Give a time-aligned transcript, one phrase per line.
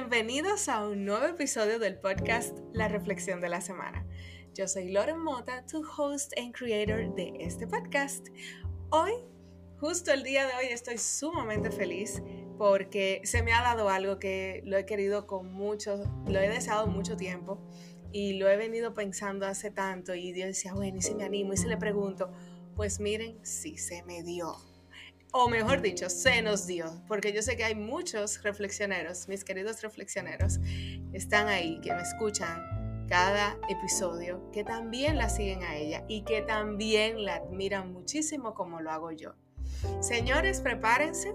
[0.00, 4.06] bienvenidos a un nuevo episodio del podcast La Reflexión de la Semana.
[4.54, 8.28] Yo soy Loren Mota, tu host and creator de este podcast.
[8.90, 9.10] Hoy,
[9.80, 12.22] justo el día de hoy, estoy sumamente feliz
[12.58, 16.86] porque se me ha dado algo que lo he querido con mucho, lo he deseado
[16.86, 17.58] mucho tiempo
[18.12, 21.54] y lo he venido pensando hace tanto y Dios decía, bueno, y si me animo
[21.54, 22.30] y si le pregunto,
[22.76, 24.58] pues miren, sí se me dio
[25.32, 29.82] o mejor dicho, se nos dio, porque yo sé que hay muchos reflexioneros, mis queridos
[29.82, 30.58] reflexioneros,
[31.12, 36.42] están ahí, que me escuchan cada episodio, que también la siguen a ella y que
[36.42, 39.34] también la admiran muchísimo como lo hago yo.
[40.00, 41.34] Señores, prepárense,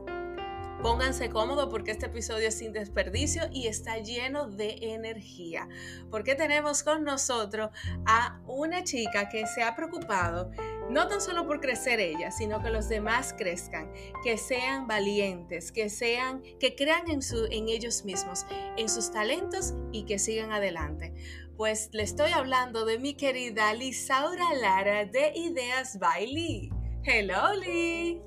[0.84, 5.70] Pónganse cómodos porque este episodio es sin desperdicio y está lleno de energía.
[6.12, 7.70] Porque tenemos con nosotros
[8.06, 10.52] a una chica que se ha preocupado
[10.90, 13.94] no tan solo por crecer ella, sino que los demás crezcan,
[14.26, 19.74] que sean valientes, que sean, que crean en, su, en ellos mismos, en sus talentos
[19.94, 21.14] y que sigan adelante.
[21.56, 26.72] Pues le estoy hablando de mi querida Lisaura Lara de Ideas Bailey.
[27.06, 28.22] Hello, Lee.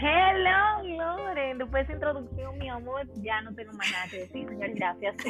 [0.00, 1.58] Hello, Loren.
[1.58, 4.70] Después de esa introducción, mi amor, ya no tengo más nada que decir, señor.
[4.74, 5.16] Gracias.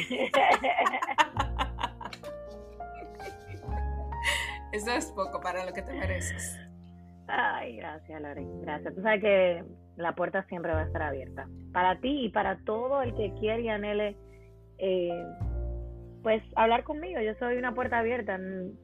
[4.73, 6.59] Eso es poco para lo que te mereces.
[7.29, 8.63] Ay, gracias, Loren.
[8.63, 8.95] Gracias.
[8.95, 9.65] Tú sabes que
[9.97, 11.47] la puerta siempre va a estar abierta.
[11.73, 14.17] Para ti y para todo el que quiere y anhele,
[14.79, 15.25] eh,
[16.23, 17.21] pues hablar conmigo.
[17.21, 18.39] Yo soy una puerta abierta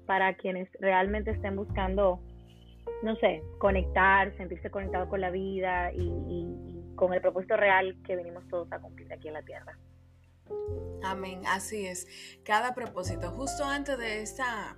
[0.07, 2.21] para quienes realmente estén buscando
[3.03, 6.49] no sé, conectar, sentirse conectado con la vida y,
[6.95, 9.79] con el propósito real que venimos todos a cumplir aquí en la tierra.
[11.03, 12.07] Amén, así es.
[12.45, 14.77] Cada propósito, justo antes de esta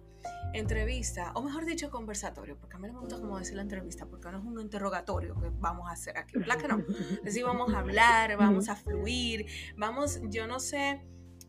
[0.53, 4.06] entrevista, o mejor dicho, conversatorio, porque a mí no me gusta como decir la entrevista,
[4.06, 6.85] porque no es un interrogatorio que vamos a hacer aquí, ¿verdad no?
[7.27, 9.46] Así vamos a hablar, vamos a fluir,
[9.77, 11.02] vamos, yo no sé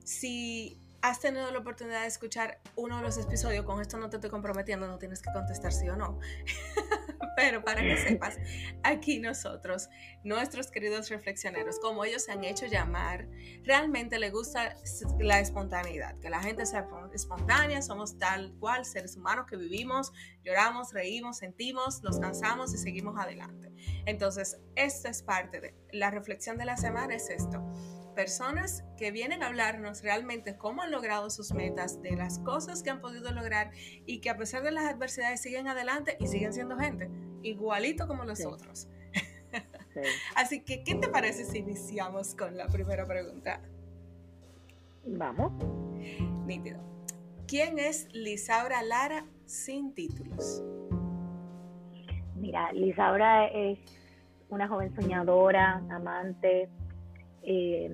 [0.04, 4.16] si has tenido la oportunidad de escuchar uno de los episodios, con esto no te
[4.16, 6.18] estoy comprometiendo, no tienes que contestar sí o no,
[7.36, 8.38] pero para que sepas,
[8.84, 9.90] aquí nosotros,
[10.24, 13.28] nuestros queridos reflexioneros, como ellos se han hecho llamar,
[13.66, 14.78] realmente le gusta
[15.20, 20.94] la espontaneidad, que la gente sea espontánea, somos tal cual seres humanos que vivimos, lloramos,
[20.94, 23.74] reímos, sentimos, nos cansamos y seguimos adelante.
[24.06, 27.62] Entonces, esto es parte de la reflexión de la semana, es esto
[28.14, 32.90] personas que vienen a hablarnos realmente cómo han logrado sus metas, de las cosas que
[32.90, 33.72] han podido lograr
[34.06, 37.10] y que a pesar de las adversidades siguen adelante y siguen siendo gente,
[37.42, 38.88] igualito como los otros.
[40.36, 43.62] Así que, ¿qué te parece si iniciamos con la primera pregunta?
[45.06, 45.52] Vamos.
[46.46, 46.80] Nítido.
[47.48, 50.64] ¿Quién es Lisaura Lara sin títulos?
[52.36, 53.80] Mira, Lisaura es
[54.50, 56.70] una joven soñadora, amante,
[57.44, 57.90] eh,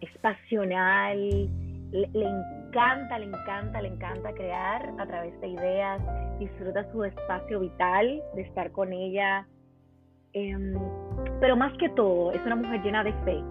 [0.00, 1.48] es pasional,
[1.90, 6.00] le, encanta, le encanta, le encanta crear a través de ideas,
[6.38, 9.46] disfruta su espacio vital de estar con ella,
[10.32, 10.74] em,
[11.40, 13.42] pero más que todo es una mujer llena de fe,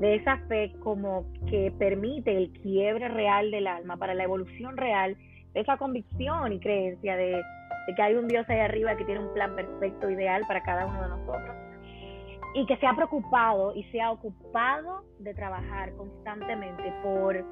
[0.00, 5.16] de esa fe como que permite el quiebre real del alma para la evolución real,
[5.54, 7.42] esa convicción y creencia de,
[7.86, 10.86] de que hay un Dios ahí arriba que tiene un plan perfecto, ideal para cada
[10.86, 11.61] uno de nosotros
[12.54, 17.44] y que se ha preocupado y se ha ocupado de trabajar constantemente por,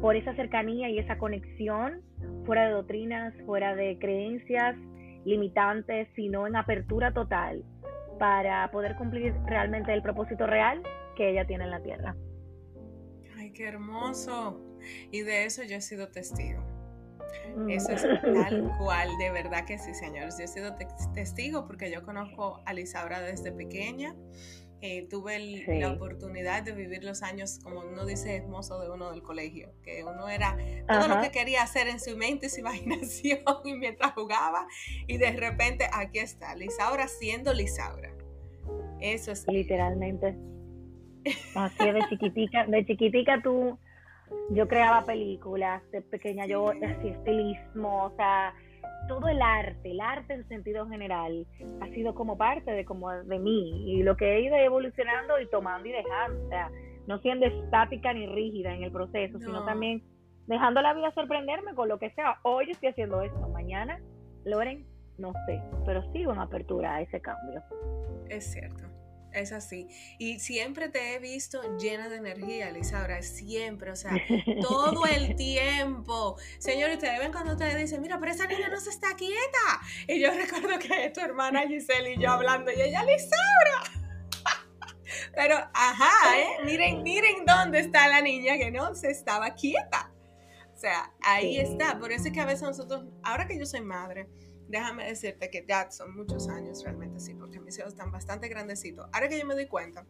[0.00, 2.02] por esa cercanía y esa conexión,
[2.44, 4.76] fuera de doctrinas, fuera de creencias
[5.24, 7.62] limitantes, sino en apertura total
[8.18, 10.82] para poder cumplir realmente el propósito real
[11.16, 12.16] que ella tiene en la tierra.
[13.36, 14.60] Ay, qué hermoso.
[15.10, 16.71] Y de eso yo he sido testigo.
[17.68, 20.36] Eso es tal cual, de verdad que sí, señores.
[20.38, 20.76] Yo he sido
[21.14, 24.14] testigo porque yo conozco a Lisaura desde pequeña.
[24.84, 25.38] Eh, tuve
[25.78, 30.02] la oportunidad de vivir los años, como uno dice, hermoso de uno del colegio, que
[30.02, 30.56] uno era
[30.88, 34.66] todo lo que quería hacer en su mente, su imaginación y mientras jugaba,
[35.06, 38.12] y de repente aquí está, Lisaura siendo Lisaura.
[39.00, 39.46] Eso es.
[39.46, 40.36] Literalmente.
[41.54, 43.78] Así de chiquitica, de chiquitica tú
[44.50, 48.54] yo creaba películas de pequeña, yo hacía estilismo, o sea,
[49.08, 51.46] todo el arte, el arte en sentido general,
[51.80, 55.48] ha sido como parte de como de mí y lo que he ido evolucionando y
[55.48, 56.70] tomando y dejando, o sea,
[57.06, 60.02] no siendo estática ni rígida en el proceso, sino también
[60.46, 62.38] dejando la vida sorprenderme con lo que sea.
[62.42, 64.00] Hoy estoy haciendo esto, mañana,
[64.44, 64.86] Loren,
[65.18, 67.62] no sé, pero sigo en apertura a ese cambio.
[68.28, 68.84] Es cierto.
[69.32, 69.88] Es así.
[70.18, 74.12] Y siempre te he visto llena de energía, Lisaura, siempre, o sea,
[74.60, 76.36] todo el tiempo.
[76.58, 79.80] Señor, ustedes ven cuando ustedes dicen, mira, pero esa niña no se está quieta.
[80.06, 84.02] Y yo recuerdo que tu hermana Giselle y yo hablando, y ella, Lisaura.
[85.34, 86.64] Pero, ajá, ¿eh?
[86.64, 90.10] miren, miren dónde está la niña que no se estaba quieta.
[90.74, 91.98] O sea, ahí está.
[91.98, 94.28] Por eso es que a veces nosotros, ahora que yo soy madre,
[94.72, 99.06] déjame decirte que ya son muchos años realmente, sí, porque mis hijos están bastante grandecitos.
[99.12, 100.06] Ahora que yo me doy cuenta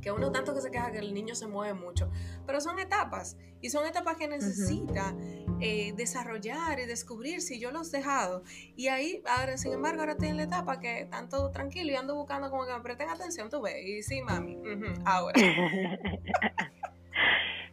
[0.00, 2.10] que uno tanto que se queja que el niño se mueve mucho,
[2.46, 5.14] pero son etapas y son etapas que necesita
[5.60, 8.42] eh, desarrollar y descubrir si yo los he dejado.
[8.76, 11.94] Y ahí, ahora, sin embargo, ahora estoy en la etapa que están todo tranquilo y
[11.94, 14.58] ando buscando como que me presten atención, tú ves, y sí, mami,
[15.04, 15.34] ahora.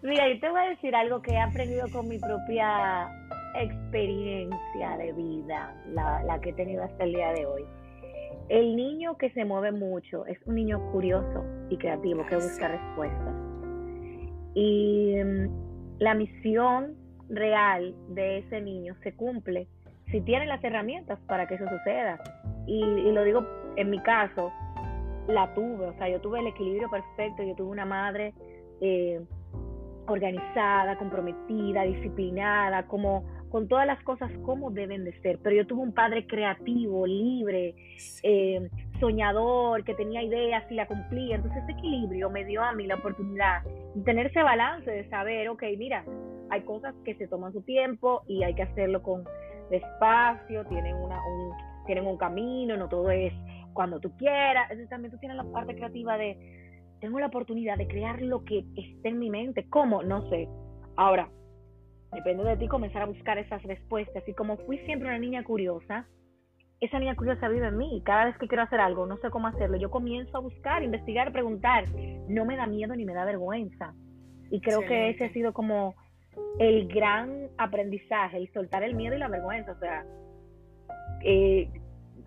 [0.02, 3.10] Mira, yo te voy a decir algo que he aprendido con mi propia
[3.64, 7.66] experiencia de vida, la, la que he tenido hasta el día de hoy.
[8.50, 13.36] El niño que se mueve mucho es un niño curioso y creativo que busca respuestas.
[14.56, 16.96] Y mm, la misión
[17.30, 19.68] real de ese niño se cumple
[20.12, 22.20] si tiene las herramientas para que eso suceda.
[22.66, 23.46] Y, lo digo
[23.76, 24.52] en mi caso,
[25.28, 28.34] la tuve, o sea, yo tuve el equilibrio perfecto, yo tuve una madre
[28.82, 29.22] eh,
[30.08, 35.40] organizada, comprometida, disciplinada, como con todas las cosas como deben de ser.
[35.44, 37.76] Pero yo tuve un padre creativo, libre,
[38.24, 38.70] eh,
[39.00, 41.36] soñador, que tenía ideas y la cumplía.
[41.36, 43.64] Entonces ese equilibrio me dio a mí la oportunidad
[43.96, 46.06] de tener ese balance, de saber, ok, mira,
[46.50, 49.24] hay cosas que se toman su tiempo y hay que hacerlo con
[49.70, 53.34] despacio, tienen, una, un, tienen un camino, no todo es
[53.74, 54.64] cuando tú quieras.
[54.70, 56.38] Entonces también tú tienes la parte creativa de,
[57.00, 59.68] tengo la oportunidad de crear lo que esté en mi mente.
[59.70, 60.04] ¿Cómo?
[60.04, 60.48] No sé.
[60.96, 61.30] Ahora,
[62.14, 64.28] depende de ti comenzar a buscar esas respuestas.
[64.28, 66.08] Y como fui siempre una niña curiosa,
[66.80, 68.02] esa niña curiosa vive en mí.
[68.06, 71.32] Cada vez que quiero hacer algo, no sé cómo hacerlo, yo comienzo a buscar, investigar,
[71.32, 71.86] preguntar.
[72.28, 73.94] No me da miedo ni me da vergüenza.
[74.50, 75.96] Y creo que ese ha sido como
[76.58, 79.74] el gran aprendizaje, el soltar el miedo y la vergüenza.
[79.74, 80.06] O sea,
[81.24, 81.70] eh,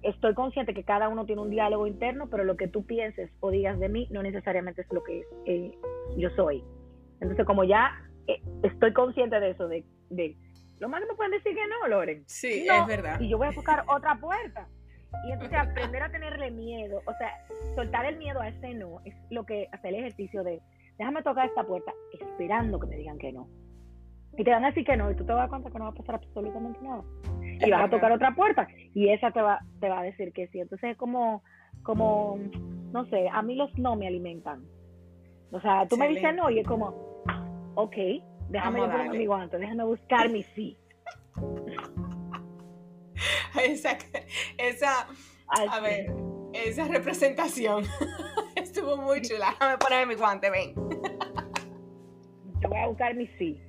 [0.02, 3.50] estoy consciente que cada uno tiene un diálogo interno, pero lo que tú pienses o
[3.50, 5.72] digas de mí no necesariamente es lo que eh,
[6.16, 6.62] yo soy.
[7.20, 7.92] Entonces, como ya
[8.62, 10.36] estoy consciente de eso, de, de
[10.78, 12.24] lo más que me pueden decir que no, Loren.
[12.26, 13.20] Sí, es verdad.
[13.20, 14.66] Y yo voy a tocar otra puerta.
[15.28, 17.30] Y entonces aprender a tenerle miedo, o sea,
[17.74, 20.60] soltar el miedo a ese no, es lo que hace el ejercicio de,
[20.98, 23.48] déjame tocar esta puerta esperando que me digan que no.
[24.36, 25.78] Y te van a decir que no, y tú te vas a dar cuenta que
[25.78, 27.04] no va a pasar absolutamente nada.
[27.42, 30.48] Y vas a tocar otra puerta, y esa te va, te va a decir que
[30.48, 30.60] sí.
[30.60, 31.42] Entonces es como,
[31.82, 32.38] como,
[32.92, 34.64] no sé, a mí los no me alimentan.
[35.52, 37.11] O sea, tú me dices no, y es como,
[37.74, 37.96] ok,
[38.48, 40.78] déjame poner mi guante, déjame buscar mi sí.
[43.62, 43.98] esa,
[44.58, 45.08] esa,
[45.48, 46.12] a ver,
[46.52, 47.84] esa representación
[48.56, 49.50] estuvo muy chula.
[49.52, 50.74] Déjame poner mi guante, ven.
[52.60, 53.60] Yo voy a buscar mi sí.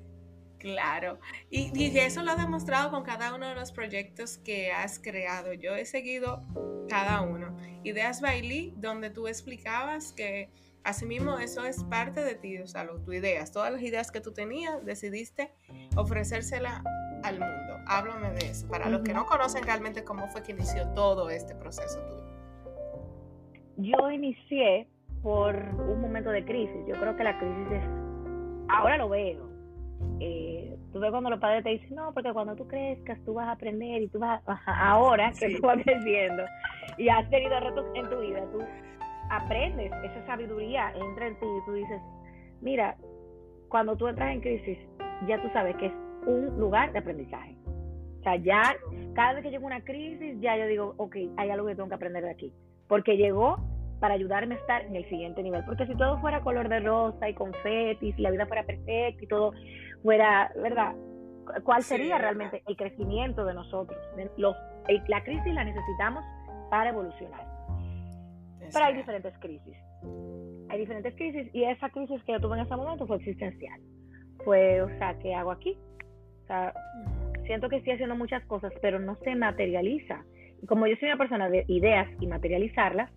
[0.60, 1.20] Claro,
[1.50, 5.52] y, y, eso lo has demostrado con cada uno de los proyectos que has creado.
[5.52, 6.42] Yo he seguido
[6.88, 7.58] cada uno.
[7.84, 10.50] Ideas Bailey, donde tú explicabas que
[10.84, 14.34] Asimismo, eso es parte de ti, o sea, tus ideas, todas las ideas que tú
[14.34, 15.54] tenías, decidiste
[15.96, 16.84] ofrecérsela
[17.24, 17.78] al mundo.
[17.88, 21.56] Háblame de eso, para los que no conocen realmente cómo fue que inició todo este
[21.56, 22.34] proceso tuyo.
[23.78, 24.88] Yo inicié
[25.24, 26.86] por un momento de crisis.
[26.86, 27.84] Yo creo que la crisis es,
[28.70, 29.50] ahora lo veo.
[30.20, 33.48] Eh, tú ves cuando los padres te dicen, no, porque cuando tú crezcas tú vas
[33.48, 36.44] a aprender y tú vas, ahora que tú vas creciendo
[36.98, 38.60] y has tenido retos en tu vida, tú
[39.30, 42.02] aprendes, esa sabiduría entra en ti y tú dices,
[42.62, 42.96] mira,
[43.70, 44.78] cuando tú entras en crisis,
[45.28, 45.94] ya tú sabes que es
[46.26, 47.56] un lugar de aprendizaje.
[48.20, 48.76] O sea, ya
[49.16, 51.96] cada vez que llega una crisis, ya yo digo, ok, hay algo que tengo que
[51.96, 52.54] aprender de aquí.
[52.88, 53.58] Porque llegó
[54.00, 55.64] para ayudarme a estar en el siguiente nivel.
[55.66, 59.28] Porque si todo fuera color de rosa y confeti, si la vida fuera perfecta y
[59.28, 59.54] todo
[60.04, 60.94] fuera, ¿verdad?
[61.64, 63.98] ¿Cuál sería realmente el crecimiento de nosotros?
[64.38, 64.56] Los,
[65.08, 66.24] la crisis la necesitamos
[66.70, 67.53] para evolucionar.
[68.74, 69.78] Pero hay diferentes crisis.
[70.70, 73.80] Hay diferentes crisis y esa crisis que yo tuve en ese momento fue existencial.
[74.44, 75.78] Fue, o sea, ¿qué hago aquí?
[76.44, 76.74] O sea,
[77.46, 80.24] siento que estoy haciendo muchas cosas, pero no se materializa.
[80.62, 83.12] Y como yo soy una persona de ideas y materializarlas,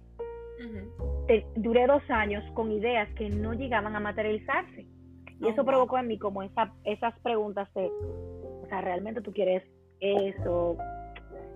[1.57, 4.87] duré dos años con ideas que no llegaban a materializarse.
[5.41, 9.33] Y oh, eso provocó en mí como esa, esas preguntas de, o sea, ¿realmente tú
[9.33, 9.63] quieres
[10.01, 10.77] eso?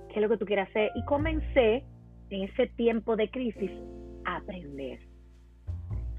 [0.09, 0.91] ¿Qué es lo que tú quieres hacer?
[0.95, 1.85] Y comencé
[2.31, 3.71] en ese tiempo de crisis,
[4.37, 5.01] aprender.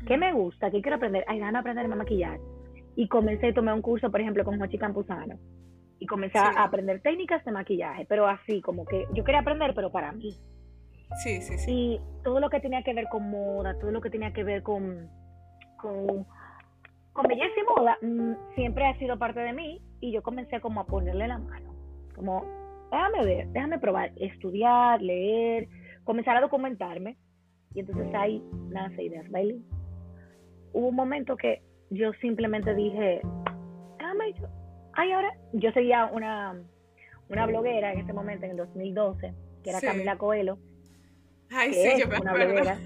[0.06, 0.72] ¿Qué me gusta?
[0.72, 1.24] ¿Qué quiero aprender?
[1.27, 2.39] Ay, a aprender a maquillar.
[2.96, 5.38] Y comencé a tomar un curso, por ejemplo, con Jochi Campuzano.
[6.00, 9.91] Y comencé a aprender técnicas de maquillaje, pero así, como que yo quería aprender, pero
[9.91, 10.32] para mí.
[11.24, 11.72] Sí, sí, sí.
[11.72, 14.63] Y todo lo que tenía que ver con moda, todo lo que tenía que ver
[14.63, 15.10] con,
[15.77, 16.25] con,
[17.13, 19.80] con belleza y moda, mm, siempre ha sido parte de mí.
[20.00, 21.75] Y yo comencé como a ponerle la mano.
[22.15, 22.46] Como,
[22.91, 25.68] déjame ver, déjame probar, estudiar, leer,
[26.03, 27.18] comenzar a documentarme
[27.74, 29.63] Y entonces ahí nace Ideas Bailey.
[30.74, 33.22] Hubo un momento que yo simplemente dije,
[34.40, 34.48] yo.
[34.94, 36.62] Ay, ahora, yo seguía una,
[37.30, 40.58] una bloguera en ese momento, en el 2012, que era Camila Coelho.
[41.50, 42.78] Ay, sí, yo me una bloguera.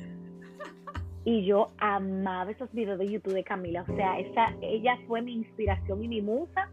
[1.24, 3.84] Y yo amaba esos videos de YouTube de Camila.
[3.88, 6.70] O sea, esa, ella fue mi inspiración y mi musa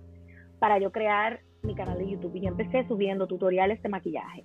[0.59, 2.37] para yo crear mi canal de YouTube.
[2.37, 4.45] Y yo empecé subiendo tutoriales de maquillaje.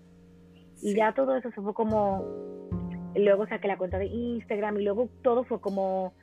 [0.81, 2.23] Y ya todo eso se fue como.
[3.15, 6.13] Luego saqué la cuenta de Instagram y luego todo fue como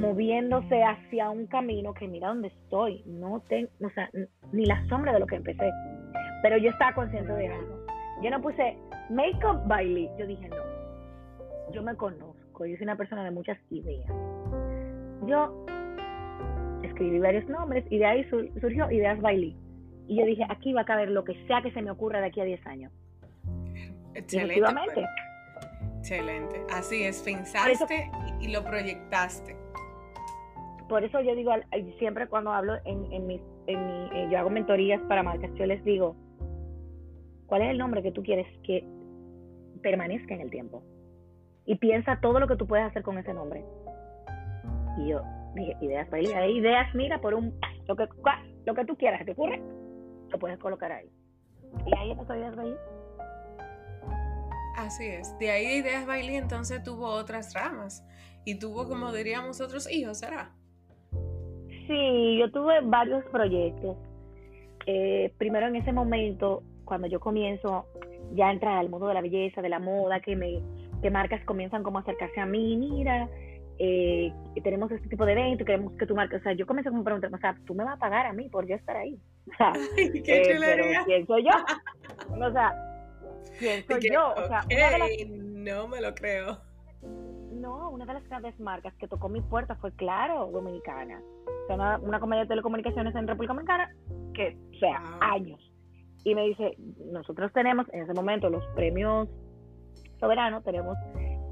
[0.00, 3.02] moviéndose hacia un camino que mira dónde estoy.
[3.06, 4.10] No tengo, o sea,
[4.52, 5.70] ni la sombra de lo que empecé.
[6.42, 7.86] Pero yo estaba consciente de algo.
[8.22, 8.76] Yo no puse
[9.10, 10.56] Makeup by Yo dije, no.
[11.72, 14.06] Yo me conozco yo soy una persona de muchas ideas.
[15.26, 15.64] Yo
[16.82, 19.56] escribí varios nombres y de ahí surgió Ideas Bailey.
[20.08, 22.26] Y yo dije, aquí va a caber lo que sea que se me ocurra de
[22.26, 22.92] aquí a 10 años.
[24.14, 24.62] Excelente.
[24.94, 25.06] Pues.
[25.98, 26.64] Excelente.
[26.72, 29.56] Así es, pensaste y lo proyectaste.
[30.88, 31.52] Por eso yo digo,
[31.98, 36.16] siempre cuando hablo en, en, mi, eh, yo hago mentorías para marcas, yo les digo,
[37.46, 38.84] ¿cuál es el nombre que tú quieres que
[39.82, 40.82] permanezca en el tiempo?
[41.68, 43.62] y piensa todo lo que tú puedes hacer con ese nombre.
[44.96, 45.20] Y yo
[45.54, 47.52] dije, ideas para Hay ideas, mira, por un,
[47.86, 48.08] lo que,
[48.64, 49.60] lo que tú quieras, te ocurre,
[50.30, 51.10] lo puedes colocar ahí.
[51.84, 52.74] Y ahí empezó Ideas Bailey.
[54.78, 55.36] Así es.
[55.40, 58.04] De ahí Ideas Bailey entonces tuvo otras ramas
[58.44, 60.52] y tuvo, como diríamos, otros hijos, ¿será?
[61.88, 63.96] Sí, yo tuve varios proyectos.
[64.86, 67.86] Eh, primero en ese momento, cuando yo comienzo
[68.34, 70.62] ya a entrar al mundo de la belleza, de la moda, que me
[71.02, 73.28] que marcas comienzan como a acercarse a mí, mira,
[73.80, 74.32] eh,
[74.62, 77.04] tenemos este tipo de evento, queremos que tu marca, o sea, yo comencé como a
[77.04, 79.18] preguntar, o sea, tú me vas a pagar a mí por yo estar ahí.
[79.48, 81.50] O sea, Ay, qué eh, pero ¿quién soy yo?
[82.46, 82.87] O sea,
[83.58, 84.34] ¿quién soy yo?
[84.36, 86.58] O sea, una de no me lo creo.
[87.52, 91.20] No, una de las grandes marcas que tocó mi puerta fue Claro, Dominicana.
[91.46, 93.94] O sea, una, una comedia de telecomunicaciones en República Dominicana
[94.34, 95.60] que, o sea, años.
[96.24, 96.76] Y me dice,
[97.12, 99.28] nosotros tenemos en ese momento los premios
[100.20, 100.96] soberano, tenemos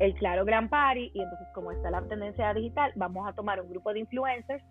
[0.00, 3.68] el Claro Gran Party y entonces como está la tendencia digital, vamos a tomar un
[3.70, 4.62] grupo de influencers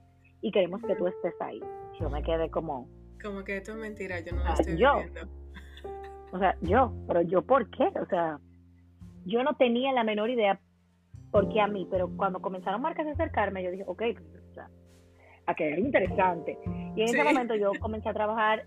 [0.41, 1.59] y queremos que tú estés ahí.
[1.99, 2.87] Yo me quedé como...
[3.21, 5.21] Como que esto es mentira, yo no lo ah, estoy yo, viendo.
[6.35, 7.87] O sea, yo, pero yo ¿por qué?
[7.99, 8.39] O sea,
[9.25, 10.59] yo no tenía la menor idea
[11.31, 14.53] por qué a mí, pero cuando comenzaron marcas a acercarme, yo dije, ok, pues, o
[14.53, 14.69] sea,
[15.47, 16.57] a que era interesante.
[16.95, 18.65] Y en ese momento yo comencé a trabajar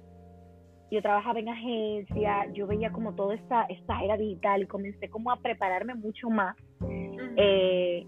[0.91, 5.31] yo trabajaba en agencia, yo veía como toda esta, esta era digital y comencé como
[5.31, 6.57] a prepararme mucho más
[7.37, 8.07] eh,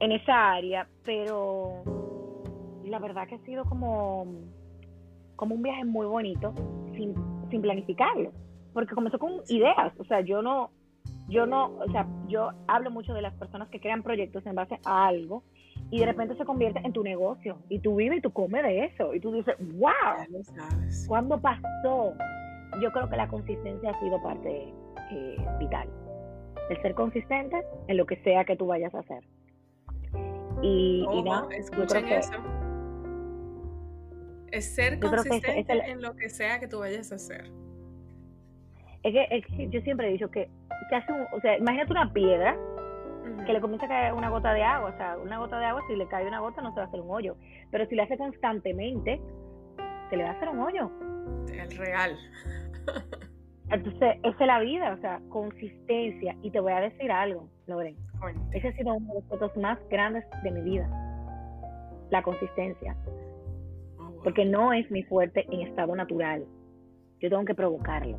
[0.00, 1.82] en esa área, pero
[2.84, 4.26] la verdad que ha sido como,
[5.36, 6.52] como un viaje muy bonito
[6.94, 7.14] sin,
[7.54, 8.32] sin planificarlo,
[8.72, 10.70] porque comenzó con ideas, o sea, yo no,
[11.28, 14.80] yo no, o sea, yo hablo mucho de las personas que crean proyectos en base
[14.84, 15.44] a algo
[15.92, 18.86] y de repente se convierte en tu negocio y tú vives y tú comes de
[18.86, 19.92] eso y tú dices, wow,
[21.06, 22.14] ¿cuándo pasó?
[22.82, 24.74] Yo creo que la consistencia ha sido parte
[25.12, 25.88] eh, vital.
[26.70, 29.22] El ser consistente en lo que sea que tú vayas a hacer.
[30.60, 32.32] Y, no, eso.
[34.54, 37.50] Es ser consistente en lo que sea que tú vayas a hacer.
[39.02, 39.12] Es
[39.46, 40.48] que, yo siempre he dicho que,
[40.88, 42.56] que hace un, o sea, imagínate una piedra
[43.46, 44.90] que le comienza a caer una gota de agua.
[44.90, 46.86] O sea, una gota de agua, si le cae una gota, no se va a
[46.86, 47.36] hacer un hoyo.
[47.70, 49.20] Pero si le hace constantemente,
[50.10, 50.90] se le va a hacer un hoyo.
[51.52, 52.16] Es real.
[53.70, 56.36] Entonces, esa es la vida, o sea, consistencia.
[56.42, 57.96] Y te voy a decir algo, Loren.
[58.52, 60.88] Ese ha sido uno de los fotos más grandes de mi vida.
[62.10, 62.96] La consistencia.
[64.24, 66.44] Porque no es mi fuerte en estado natural.
[67.20, 68.18] Yo tengo que provocarlo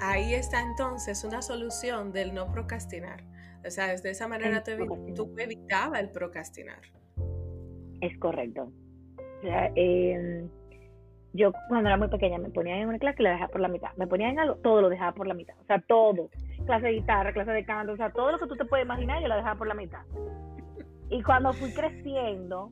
[0.00, 3.22] ahí está entonces una solución del no procrastinar.
[3.66, 6.80] O sea, de esa manera tú evitabas el procrastinar.
[8.00, 8.70] Es correcto.
[9.16, 10.48] O sea, em,
[11.32, 13.68] yo cuando era muy pequeña me ponía en una clase y la dejaba por la
[13.68, 13.90] mitad.
[13.96, 15.56] Me ponía en algo, todo lo dejaba por la mitad.
[15.62, 16.28] O sea, todo.
[16.66, 19.22] Clase de guitarra, clase de canto, o sea, todo lo que tú te puedes imaginar
[19.22, 20.02] yo la dejaba por la mitad.
[21.08, 22.70] Y cuando fui creciendo,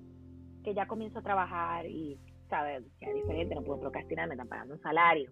[0.63, 2.85] que ya comienzo a trabajar y, ¿sabes?
[3.01, 5.31] Ya es diferente, no puedo procrastinar, me están pagando un salario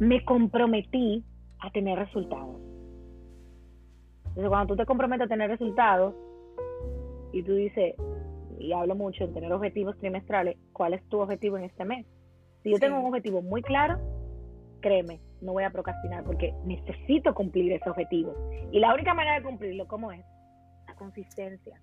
[0.00, 1.24] me comprometí
[1.60, 2.56] a tener resultados.
[4.28, 6.14] Entonces, cuando tú te comprometes a tener resultados
[7.32, 7.94] y tú dices,
[8.58, 12.06] y hablo mucho en tener objetivos trimestrales, ¿cuál es tu objetivo en este mes?
[12.62, 13.98] Si yo tengo un objetivo muy claro,
[14.80, 18.34] créeme, no voy a procrastinar porque necesito cumplir ese objetivo.
[18.72, 20.24] Y la única manera de cumplirlo, ¿cómo es?
[20.86, 21.78] La consistencia.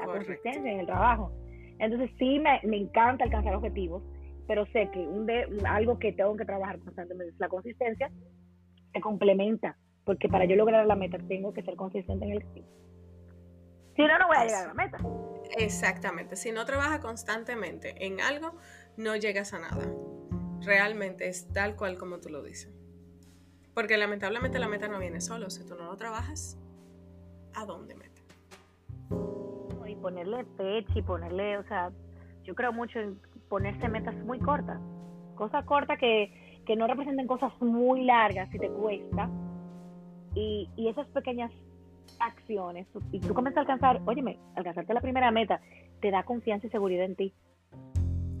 [0.00, 1.32] La consistencia en el trabajo.
[1.78, 4.02] Entonces sí me, me encanta alcanzar objetivos,
[4.46, 8.10] pero sé que un de, algo que tengo que trabajar constantemente es la consistencia
[8.92, 12.64] se complementa, porque para yo lograr la meta tengo que ser consistente en el sí.
[13.96, 14.98] Si no, no voy a llegar a la meta.
[15.56, 16.36] Exactamente.
[16.36, 18.56] Si no trabajas constantemente en algo,
[18.96, 19.86] no llegas a nada.
[20.62, 22.72] Realmente es tal cual como tú lo dices.
[23.74, 25.50] Porque lamentablemente la meta no viene solo.
[25.50, 26.58] Si tú no lo trabajas,
[27.54, 28.09] ¿a dónde meta?
[29.90, 31.90] Y ponerle fecha y ponerle, o sea,
[32.44, 33.18] yo creo mucho en
[33.48, 34.78] ponerse metas muy cortas.
[35.34, 39.28] Cosas cortas que, que no representen cosas muy largas si te cuesta.
[40.34, 41.50] Y, y esas pequeñas
[42.20, 45.60] acciones y tú comienzas a alcanzar, óyeme, alcanzarte la primera meta,
[46.00, 47.34] te da confianza y seguridad en ti.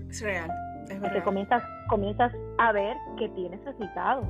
[0.08, 0.50] Es real,
[0.88, 4.26] es Porque comienzas, comienzas a ver que tienes resultados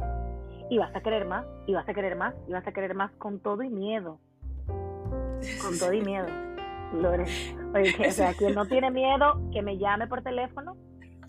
[0.68, 3.10] y vas a querer más, y vas a querer más, y vas a querer más
[3.12, 4.18] con todo y miedo.
[5.62, 6.26] Con todo y miedo.
[6.92, 10.76] Oye, o sea, quien no tiene miedo, que me llame por teléfono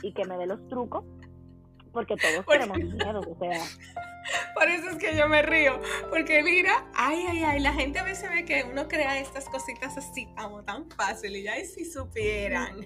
[0.02, 1.06] y que me dé los trucos,
[1.92, 3.60] porque todos tenemos miedo, o sea.
[4.54, 8.04] Por eso es que yo me río, porque mira, ay, ay, ay, la gente a
[8.04, 12.84] veces ve que uno crea estas cositas así como tan fácil y ya si supieran.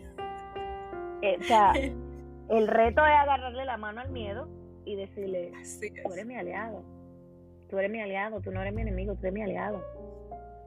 [1.22, 1.74] Eh, o sea,
[2.50, 4.48] el reto es agarrarle la mano al miedo
[4.86, 5.52] y decirle,
[6.04, 6.84] tú eres mi aliado,
[7.70, 9.84] tú eres mi aliado, tú no eres mi enemigo, tú eres mi aliado.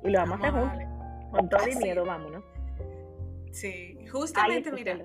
[0.05, 0.98] Y lo vamos a hacer juntos,
[1.31, 2.45] con todo el miedo, vámonos.
[3.53, 4.99] Sí, justamente, mira,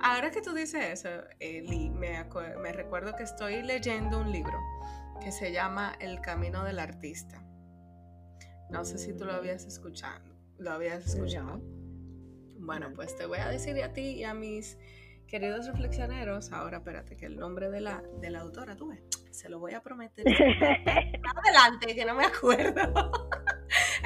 [0.00, 1.08] ahora que tú dices eso,
[1.40, 2.24] Lee, me,
[2.60, 4.58] me recuerdo que estoy leyendo un libro
[5.22, 7.42] que se llama El Camino del Artista.
[8.70, 10.24] No sé si tú lo habías escuchado.
[10.58, 11.60] ¿Lo habías escuchado?
[12.58, 14.78] Bueno, pues te voy a decir a ti y a mis
[15.26, 19.48] queridos reflexioneros, ahora espérate que el nombre de la, de la autora, tú ves, se
[19.48, 20.24] lo voy a prometer.
[21.36, 23.30] Adelante, que no me acuerdo.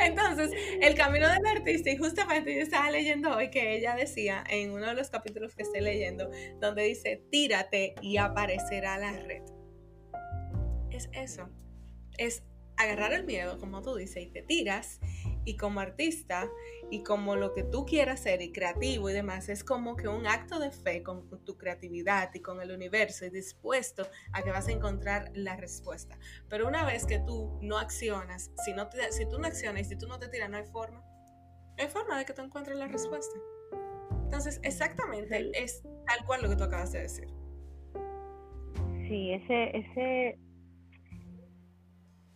[0.01, 0.51] Entonces,
[0.81, 4.87] el camino del artista, y justamente yo estaba leyendo hoy que ella decía en uno
[4.87, 9.43] de los capítulos que estoy leyendo, donde dice, tírate y aparecerá la red
[10.99, 11.49] es eso.
[12.19, 12.43] Es
[12.77, 15.01] agarrar el miedo, como tú dices, y te tiras.
[15.49, 16.51] Y como artista
[16.91, 20.27] y como lo que tú quieras ser y creativo y demás, es como que un
[20.27, 24.69] acto de fe con tu creatividad y con el universo y dispuesto a que vas
[24.69, 26.19] a encontrar la respuesta.
[26.51, 29.85] Pero una vez que tú no accionas, si, no te, si tú no accionas y
[29.87, 31.01] si tú no te tiras, no hay forma.
[31.01, 33.35] No hay forma de que tú encuentres la respuesta.
[34.25, 37.29] Entonces, exactamente es tal cual lo que tú acabas de decir.
[39.09, 40.39] Sí, ese, ese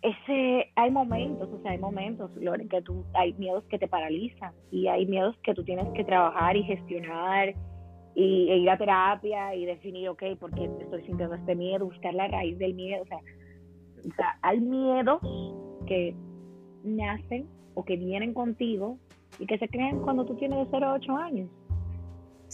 [0.02, 4.52] ese hay momentos, o sea, hay momentos, Loren, que tú hay miedos que te paralizan
[4.70, 7.54] y hay miedos que tú tienes que trabajar y gestionar
[8.14, 11.86] y e ir a terapia y definir, ok, ¿por qué estoy sintiendo este miedo?
[11.86, 15.20] Buscar la raíz del miedo, o sea, o sea, hay miedos
[15.86, 16.14] que
[16.82, 18.98] nacen o que vienen contigo
[19.38, 21.48] y que se crean cuando tú tienes de 0 a 8 años.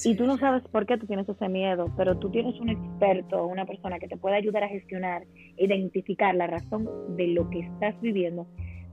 [0.05, 3.47] Y tú no sabes por qué tú tienes ese miedo, pero tú tienes un experto,
[3.47, 5.25] una persona que te puede ayudar a gestionar,
[5.57, 8.47] identificar la razón de lo que estás viviendo.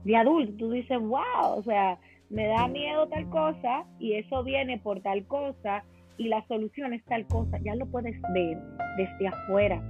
[0.04, 4.78] De adulto, tú dices, wow, o sea, me da miedo tal cosa y eso viene
[4.78, 5.84] por tal cosa
[6.18, 7.58] y la solución es tal cosa.
[7.62, 8.58] Ya lo puedes ver
[8.96, 9.82] desde afuera.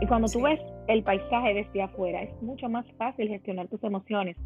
[0.00, 4.36] Y cuando tú ves el paisaje desde afuera, es mucho más fácil gestionar tus emociones.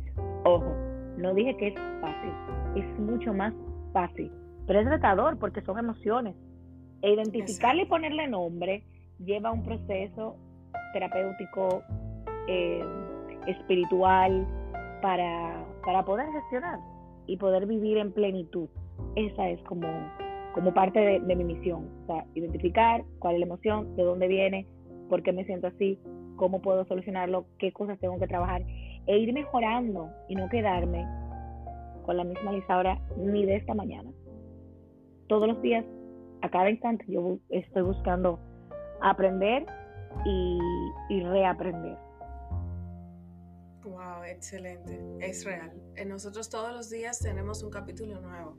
[0.45, 0.75] Ojo,
[1.19, 2.33] no dije que es fácil,
[2.77, 3.53] es mucho más
[3.93, 4.31] fácil,
[4.71, 6.37] pero es retador porque son emociones.
[7.03, 8.85] E identificarle y ponerle nombre
[9.19, 10.37] lleva un proceso
[10.93, 11.83] terapéutico,
[12.47, 12.85] eh,
[13.49, 14.47] espiritual,
[15.03, 16.79] para, para poder gestionar
[17.27, 18.69] y poder vivir en plenitud.
[19.17, 19.89] Esa es como,
[20.55, 21.89] como parte de, de mi misión.
[22.05, 24.69] O sea, identificar cuál es la emoción, de dónde viene,
[25.09, 25.99] por qué me siento así,
[26.37, 28.63] cómo puedo solucionarlo, qué cosas tengo que trabajar
[29.09, 31.05] e ir mejorando y no quedarme
[32.07, 34.10] con la misma Lisaura ni de esta mañana.
[35.31, 35.85] Todos los días,
[36.43, 38.41] a cada instante, yo estoy buscando
[39.01, 39.65] aprender
[40.27, 41.97] y, reaprender.
[43.85, 45.01] Wow, excelente.
[45.21, 45.71] Es real.
[45.95, 48.59] En nosotros todos los días tenemos un capítulo nuevo.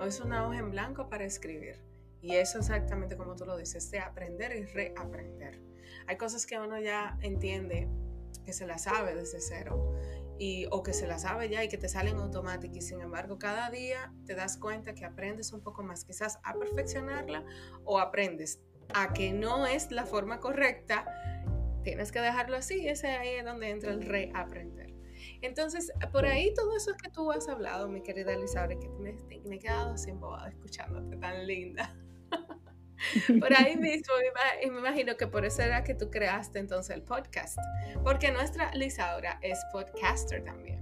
[0.00, 1.76] Hoy es una hoja en blanco para escribir.
[2.20, 5.62] Y eso exactamente como tú lo dices, de aprender y reaprender.
[6.08, 7.88] Hay cosas que uno ya entiende,
[8.44, 9.94] que se las sabe desde cero
[10.70, 13.70] o que se la sabe ya y que te salen automáticos y sin embargo cada
[13.70, 17.44] día te das cuenta que aprendes un poco más, quizás a perfeccionarla
[17.84, 18.60] o aprendes
[18.94, 21.06] a que no es la forma correcta,
[21.84, 24.92] tienes que dejarlo así, ese ahí es donde entra el reaprender.
[25.40, 29.12] Entonces, por ahí todo eso que tú has hablado, mi querida Elizabeth, que me,
[29.44, 31.96] me he quedado sin bobada escuchándote tan linda.
[33.40, 34.14] Por ahí mismo,
[34.62, 37.58] y me imagino que por eso era que tú creaste entonces el podcast,
[38.02, 40.80] porque nuestra Lisaura es podcaster también.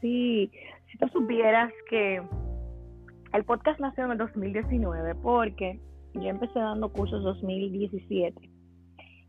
[0.00, 0.50] Sí,
[0.90, 2.22] si tú supieras que
[3.32, 5.78] el podcast nació en el 2019 porque
[6.14, 8.50] yo empecé dando cursos 2017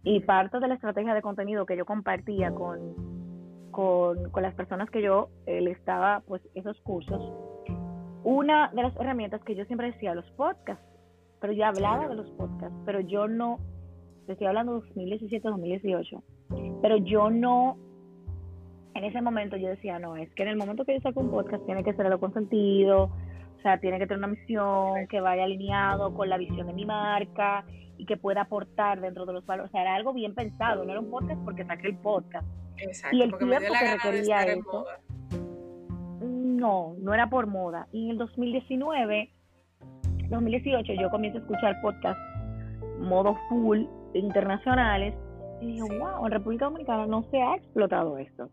[0.03, 4.89] Y parte de la estrategia de contenido que yo compartía con, con, con las personas
[4.89, 7.21] que yo eh, le estaba, pues, esos cursos,
[8.23, 10.85] una de las herramientas que yo siempre decía, los podcasts,
[11.41, 13.59] pero yo hablaba de los podcasts, pero yo no,
[14.27, 16.23] estoy hablando de 2017, 2018,
[16.81, 17.77] pero yo no,
[18.93, 21.31] en ese momento yo decía, no, es que en el momento que yo saco un
[21.31, 23.11] podcast tiene que ser algo con sentido,
[23.57, 26.85] o sea, tiene que tener una misión que vaya alineado con la visión de mi
[26.85, 27.65] marca
[27.97, 29.69] y que pueda aportar dentro de los valores.
[29.69, 32.47] O sea, era algo bien pensado, no era un podcast porque saqué el podcast.
[32.77, 34.85] Exacto, y el tiempo que requería eso.
[36.21, 37.87] No, no era por moda.
[37.91, 39.31] Y en el 2019,
[40.31, 42.21] 2018, yo comienzo a escuchar podcasts
[42.99, 45.13] modo full internacionales
[45.61, 45.97] y digo, Sí.
[45.97, 48.49] wow, en República Dominicana no se ha explotado esto.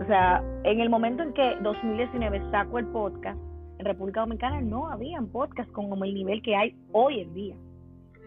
[0.00, 3.38] O sea, en el momento en que 2019 saco el podcast,
[3.78, 7.54] en República Dominicana no habían podcasts con como el nivel que hay hoy en día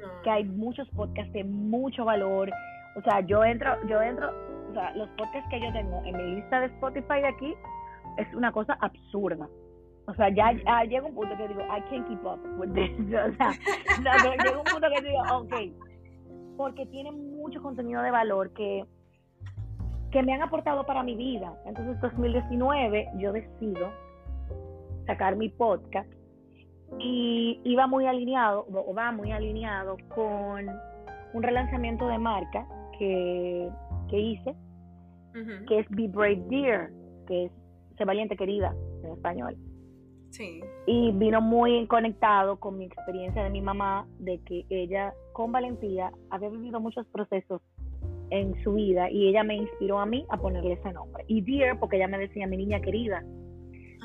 [0.01, 0.07] No.
[0.23, 2.49] que hay muchos podcasts de mucho valor.
[2.95, 4.29] O sea, yo entro, yo entro,
[4.69, 7.53] o sea, los podcasts que yo tengo en mi lista de Spotify de aquí
[8.17, 9.47] es una cosa absurda.
[10.11, 12.91] O sea, ya, ya llega un punto que digo, I can't keep up with this.
[12.99, 13.51] O sea,
[14.01, 15.53] no, no, llega un punto que digo, ok,
[16.57, 18.85] porque tienen mucho contenido de valor que,
[20.11, 21.57] que me han aportado para mi vida.
[21.65, 23.89] Entonces, 2019 yo decido
[25.05, 26.11] sacar mi podcast
[26.99, 30.69] y iba muy alineado, o va muy alineado con
[31.33, 32.67] un relanzamiento de marca
[32.99, 33.69] que,
[34.09, 34.55] que hice,
[35.69, 36.89] que es Be Brave Dear,
[37.27, 37.51] que es
[37.97, 39.55] Sé Valiente Querida en español.
[40.31, 40.61] Sí.
[40.87, 46.11] Y vino muy conectado con mi experiencia de mi mamá, de que ella con valentía
[46.29, 47.61] había vivido muchos procesos
[48.29, 51.25] en su vida y ella me inspiró a mí a ponerle ese nombre.
[51.27, 53.23] Y Dear, porque ella me decía mi niña querida.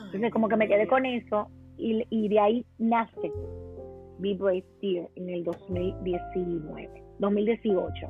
[0.06, 3.32] Entonces como que me quedé con eso y, y de ahí nace
[4.18, 8.06] Be Brave Dear en el 2019, 2018,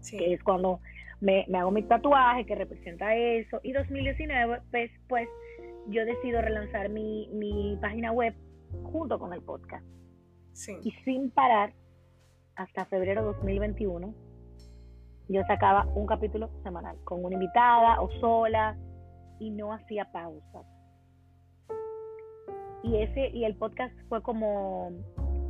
[0.00, 0.18] Sí.
[0.18, 0.80] que es cuando
[1.20, 3.60] me, me hago mi tatuaje que representa eso.
[3.62, 5.28] Y 2019, pues, pues
[5.88, 8.34] yo decido relanzar mi, mi página web
[8.84, 9.84] junto con el podcast.
[10.52, 10.76] Sí.
[10.82, 11.72] Y sin parar,
[12.56, 14.14] hasta febrero 2021,
[15.28, 18.76] yo sacaba un capítulo semanal con una invitada o sola
[19.38, 20.64] y no hacía pausas.
[22.82, 24.90] Y ese y el podcast fue como,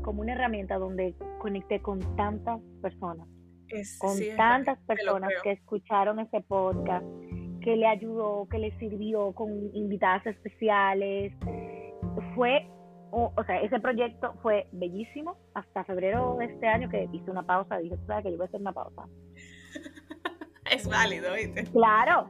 [0.03, 3.29] como una herramienta donde conecté con tantas personas,
[3.69, 7.05] Es- con sí, tantas personas que escucharon ese podcast,
[7.67, 11.33] que le ayudó, que le sirvió con invitadas especiales.
[12.37, 12.65] Fue,
[13.11, 17.43] o, o sea, ese proyecto fue bellísimo hasta febrero de este año que hice una
[17.43, 19.03] pausa, dije, sabes que yo voy a hacer una pausa.
[20.71, 21.65] Es válido, ¿viste?
[21.71, 22.29] Claro,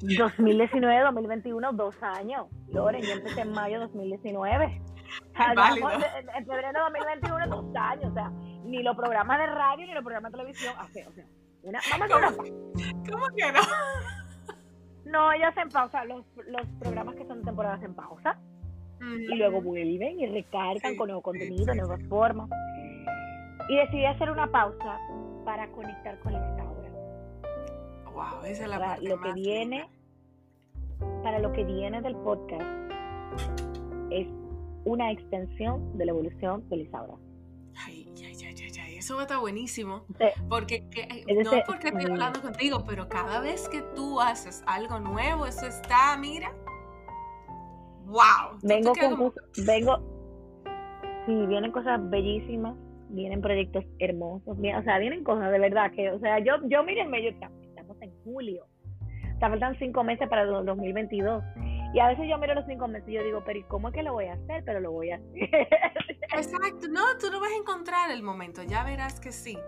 [0.00, 2.46] 2019, 2021, dos años.
[2.68, 4.66] Loren, yo empecé en mayo de 2019.
[4.66, 5.86] O sea, Es válido.
[5.86, 6.04] vamos,
[6.36, 8.10] en, febrero de 2021, dos años.
[8.10, 8.30] O sea,
[8.64, 10.74] ni los programas de radio ni los programas de televisión.
[10.78, 11.24] hace, o sea,
[11.62, 12.30] una, vamos a una.
[13.08, 13.60] ¿Cómo que no?
[15.06, 16.04] No, ellos hacen pausa.
[16.04, 18.38] Los, los programas que son de temporada hacen pausa.
[19.00, 22.48] y luego vuelven y recargan Sí, con nuevo contenido, sí, nuevas formas.
[23.68, 24.98] Y decidí hacer una pausa
[25.44, 26.90] para conectar con esta obra.
[28.12, 29.88] Wow, esa es la Para parte lo que viene,
[30.98, 31.22] linda.
[31.22, 32.62] para lo que viene del podcast
[34.10, 34.26] es
[34.84, 37.14] una extensión de la evolución de Lisaura.
[37.84, 38.05] Ay,
[39.06, 40.04] eso va a estar buenísimo.
[40.08, 44.20] Entonces, Porque, que- eh, no es porque estoy hablando contigo, pero cada vez que tú
[44.20, 46.52] haces algo nuevo, eso está, mira.
[48.06, 48.58] ¡Wow!
[48.62, 49.32] Vengo con como-
[49.64, 49.98] vengo,
[51.26, 52.74] sí, vienen cosas bellísimas,
[53.10, 56.82] vienen proyectos hermosos, bien- o sea, vienen cosas de verdad que, o sea, yo, yo
[56.82, 58.64] mírenme, yo estamos en julio,
[59.34, 61.42] o sea, faltan cinco meses para el 2022.
[61.94, 63.94] Y a veces yo miro los cinco meses y yo digo, pero ¿y cómo es
[63.94, 64.64] que lo voy a hacer?
[64.64, 65.32] Pero lo voy a hacer.
[66.32, 69.58] Exacto, no, tú no vas a encontrar el momento, ya verás que sí,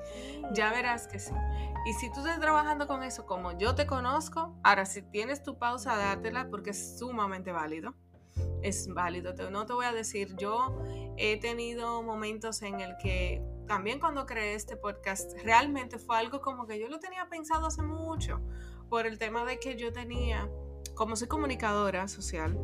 [0.52, 1.32] ya verás que sí.
[1.86, 5.58] Y si tú estás trabajando con eso como yo te conozco, ahora si tienes tu
[5.58, 7.94] pausa, dátela porque es sumamente válido.
[8.60, 10.84] Es válido, no te voy a decir, yo
[11.16, 16.66] he tenido momentos en el que también cuando creé este podcast, realmente fue algo como
[16.66, 18.40] que yo lo tenía pensado hace mucho,
[18.88, 20.48] por el tema de que yo tenía,
[20.98, 22.58] como soy comunicadora social,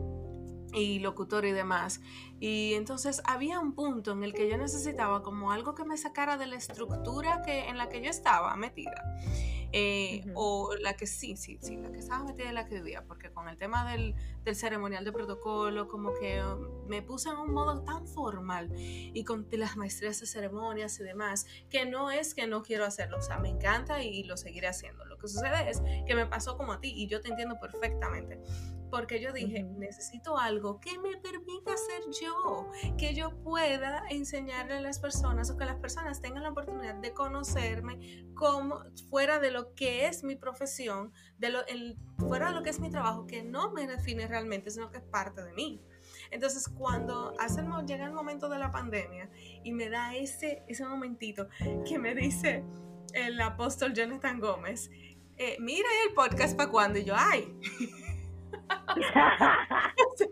[0.72, 2.00] y locutor y demás.
[2.40, 6.36] Y entonces había un punto en el que yo necesitaba como algo que me sacara
[6.36, 9.00] de la estructura que, en la que yo estaba metida.
[9.76, 10.32] Eh, Ujú.
[10.36, 13.32] O la que sí, sí, sí, la que estaba metida en la que vivía, porque
[13.32, 17.52] con el tema del, del ceremonial de protocolo, como que um, me puse en un
[17.52, 22.46] modo tan formal y con las maestrías de ceremonias y demás, que no es que
[22.46, 25.04] no quiero hacerlo, o sea, me encanta y, lo seguiré haciendo.
[25.06, 28.40] Lo que sucede es que me pasó como a ti y yo te entiendo perfectamente
[28.94, 34.80] porque yo dije, necesito algo que me permita ser yo, que yo pueda enseñarle a
[34.80, 39.74] las personas o que las personas tengan la oportunidad de conocerme como fuera de lo
[39.74, 43.42] que es mi profesión, de lo, el, fuera de lo que es mi trabajo, que
[43.42, 45.82] no me define realmente, sino que es parte de mí.
[46.30, 49.28] Entonces, cuando hace llega el momento de la pandemia
[49.64, 51.48] y me da ese, ese momentito
[51.84, 52.62] que me dice
[53.12, 54.88] el apóstol Jonathan Gómez,
[55.36, 57.58] eh, mira el podcast para cuando y yo, ay.
[60.16, 60.26] sí,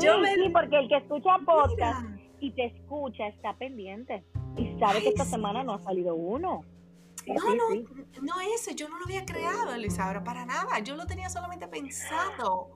[0.00, 0.34] yo me...
[0.34, 2.06] sí, porque el que escucha podcast
[2.40, 4.24] y te escucha está pendiente
[4.56, 6.64] y sabe que esta semana no ha salido uno.
[7.26, 7.68] no, no,
[8.22, 10.78] no ese, yo no lo había creado, Elizabeth, para nada.
[10.80, 12.70] Yo lo tenía solamente pensado.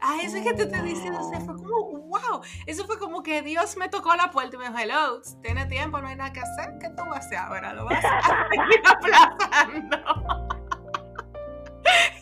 [0.00, 3.42] Ah, eso es que te estoy diciendo, o fue como, wow, eso fue como que
[3.42, 6.40] Dios me tocó la puerta y me dijo, hello, tiene tiempo, no hay nada que
[6.40, 7.74] hacer, ¿qué tú vas a hacer ahora?
[7.74, 10.57] Lo vas a seguir aplazando.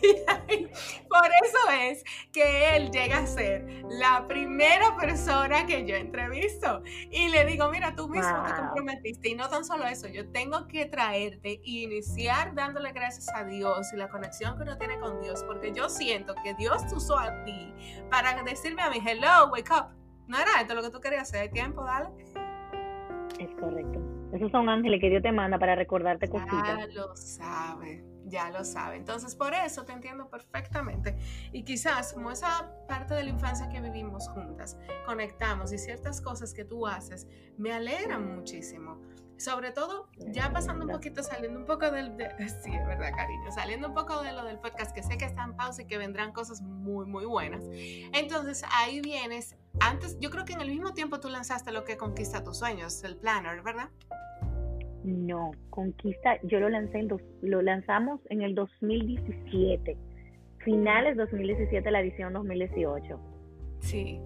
[1.09, 6.81] por eso es que él llega a ser la primera persona que yo entrevisto.
[7.11, 9.29] Y le digo, mira, tú mismo te comprometiste.
[9.29, 13.91] Y no tan solo eso, yo tengo que traerte e iniciar dándole gracias a Dios
[13.93, 15.43] y la conexión que uno tiene con Dios.
[15.43, 17.73] Porque yo siento que Dios te usó a ti
[18.09, 19.87] para decirme a mí, hello, wake up.
[20.27, 21.41] No era esto lo que tú querías hacer.
[21.41, 22.09] Hay tiempo, dale.
[23.39, 23.99] Es correcto.
[24.33, 26.77] Esos son ángeles que Dios te manda para recordarte cositas.
[26.77, 28.97] Ya lo sabe ya lo sabe.
[28.97, 31.17] Entonces, por eso te entiendo perfectamente.
[31.51, 36.53] Y quizás como esa parte de la infancia que vivimos juntas, conectamos y ciertas cosas
[36.53, 39.01] que tú haces me alegran muchísimo.
[39.37, 42.11] Sobre todo, ya pasando un poquito, saliendo un poco del...
[42.63, 45.43] sí, es verdad, cariño, saliendo un poco de lo del podcast, que sé que está
[45.43, 47.63] en pausa y que vendrán cosas muy, muy buenas.
[48.13, 49.55] Entonces, ahí vienes.
[49.79, 53.03] Antes, yo creo que en el mismo tiempo tú lanzaste lo que conquista tus sueños,
[53.03, 53.91] el planner, ¿verdad?
[55.07, 59.97] No, Conquista, yo lo lancé en dos, lo lanzamos en el 2017,
[60.65, 63.17] finales 2017, la edición 2018.
[63.79, 64.19] Sí.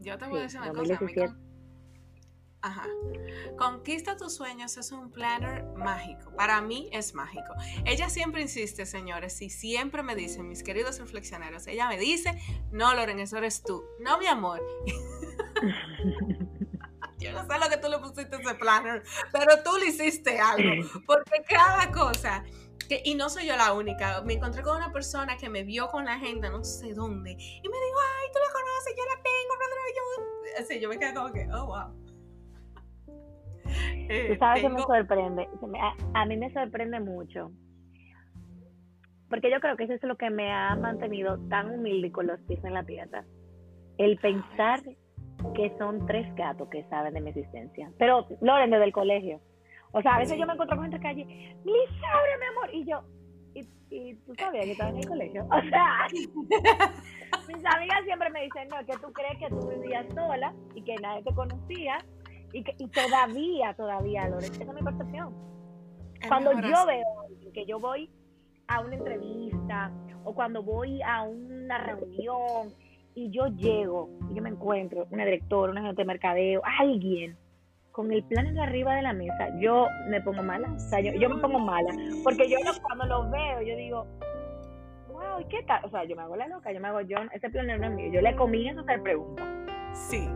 [0.00, 1.38] Yo te voy a decir una cosa.
[2.60, 2.86] Ajá.
[3.56, 6.32] Conquista tus sueños es un planner mágico.
[6.36, 7.54] Para mí es mágico.
[7.86, 12.38] Ella siempre insiste, señores, y siempre me dice, mis queridos reflexioneros, ella me dice,
[12.72, 13.82] no, Loren, eso eres tú.
[14.00, 14.60] No, mi amor.
[17.26, 20.88] yo no sé lo que tú le pusiste ese planner, pero tú le hiciste algo,
[21.06, 22.44] porque cada cosa,
[22.88, 25.88] que, y no soy yo la única, me encontré con una persona que me vio
[25.88, 29.22] con la agenda no sé dónde, y me dijo, ay, tú la conoces, yo la
[29.22, 29.54] tengo,
[29.96, 32.06] yo, así, yo me quedé como que, oh, wow.
[34.28, 35.48] Tú sabes que me sorprende,
[35.80, 37.50] a, a mí me sorprende mucho,
[39.28, 42.40] porque yo creo que eso es lo que me ha mantenido tan humilde con los
[42.42, 43.24] pies en la tierra.
[43.98, 44.82] El pensar
[45.54, 47.90] que son tres gatos que saben de mi existencia.
[47.98, 49.40] Pero, Loren, desde el colegio.
[49.92, 52.74] O sea, a veces yo me encuentro con gente en la calle, Lisaura, mi amor,
[52.74, 53.02] y yo,
[53.90, 55.46] y, tú sabías que estaba en el colegio.
[55.50, 56.06] O sea,
[57.48, 60.96] mis amigas siempre me dicen, no, que tú crees que tú vivías sola y que
[60.96, 61.98] nadie te conocía.
[62.52, 65.34] Y, que, y todavía, todavía, Loren, esa es mi percepción.
[66.28, 68.10] Cuando yo veo que yo voy
[68.68, 69.92] a una entrevista
[70.24, 72.74] o cuando voy a una reunión
[73.16, 77.36] y yo llego y yo me encuentro una directora, una gente de mercadeo, alguien
[77.90, 80.70] con el plan en arriba de la mesa, yo me pongo mala.
[80.70, 81.88] O sea, yo, me pongo mala.
[82.22, 84.06] Porque yo cuando lo veo, yo digo,
[85.08, 85.82] wow, ¿y qué tal?
[85.82, 87.92] O sea, yo me hago la loca, yo me hago yo, ese plan no es
[87.92, 88.12] mío.
[88.12, 89.46] Yo le comienzo a hacer preguntas.
[89.94, 90.28] Sí.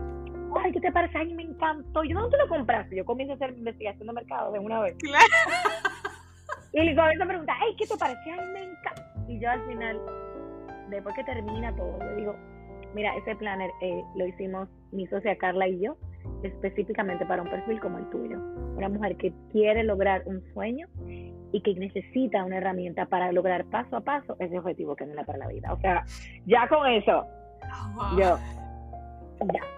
[0.59, 1.19] Ay, ¿qué te parece?
[1.19, 2.03] Ay, me encantó.
[2.03, 2.95] Yo, ¿dónde lo compraste?
[2.95, 4.97] Yo comienzo a hacer investigación de mercado de una vez.
[4.97, 5.25] Claro.
[6.73, 8.31] Y le comienzo a preguntar, ay, ¿qué te parece?
[8.31, 9.13] Ay, me encanta.
[9.27, 9.99] Y yo al final,
[10.89, 12.33] después que termina todo, le digo,
[12.93, 15.97] Mira, ese planner eh, lo hicimos mi socia Carla y yo
[16.43, 18.37] específicamente para un perfil como el tuyo.
[18.75, 20.87] Una mujer que quiere lograr un sueño
[21.51, 25.37] y que necesita una herramienta para lograr paso a paso ese objetivo que la para
[25.37, 25.73] la vida.
[25.73, 26.03] O sea,
[26.45, 27.25] ya con eso,
[27.97, 28.37] oh, yo,
[29.53, 29.61] ya.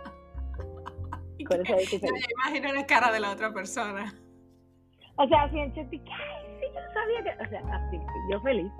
[1.46, 4.14] Con eso yo me imagino la cara de la otra persona.
[5.18, 8.00] O sea, así en sí, yo no sabía que, o sea, así,
[8.32, 8.72] yo feliz.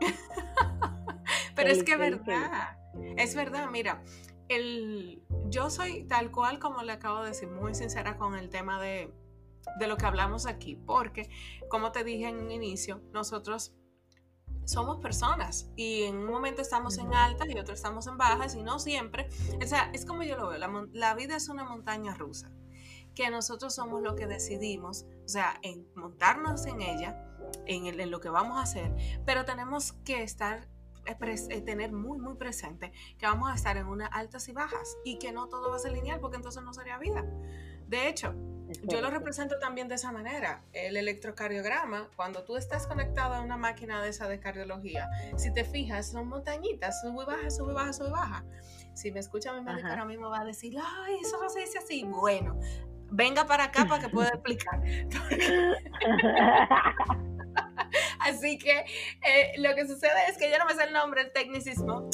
[1.56, 2.76] Pero es que es verdad.
[3.16, 4.02] Es verdad, mira,
[4.48, 8.80] el, yo soy tal cual como le acabo de decir, muy sincera con el tema
[8.80, 9.12] de,
[9.86, 11.30] lo que hablamos aquí, porque
[11.68, 13.74] como te dije en un inicio, nosotros
[14.66, 18.62] somos personas y en un momento estamos en altas y otro estamos en bajas y
[18.62, 19.28] no siempre,
[19.62, 22.50] o sea, es como yo lo veo, la, vida es una montaña rusa,
[23.14, 27.30] que nosotros somos lo que decidimos, o sea, en montarnos en ella,
[27.66, 30.68] en, en lo que vamos a hacer, pero tenemos que estar
[31.64, 35.32] tener muy, muy presente que vamos a estar en unas altas y bajas y que
[35.32, 37.24] no todo va a ser lineal porque entonces no sería vida.
[37.86, 38.34] De hecho,
[38.82, 40.62] yo lo represento también de esa manera.
[40.72, 45.64] El electrocardiograma, cuando tú estás conectado a una máquina de esa de cardiología, si te
[45.64, 48.44] fijas, son montañitas, sube baja, sube baja, sube baja.
[48.94, 51.78] Si me escucha mi médico ahora mismo va a decir, ay, eso no se dice
[51.78, 52.04] así.
[52.04, 52.58] Bueno,
[53.10, 54.82] venga para acá para que pueda explicar.
[58.24, 61.32] Así que eh, lo que sucede es que yo no me sé el nombre, el
[61.32, 62.08] tecnicismo.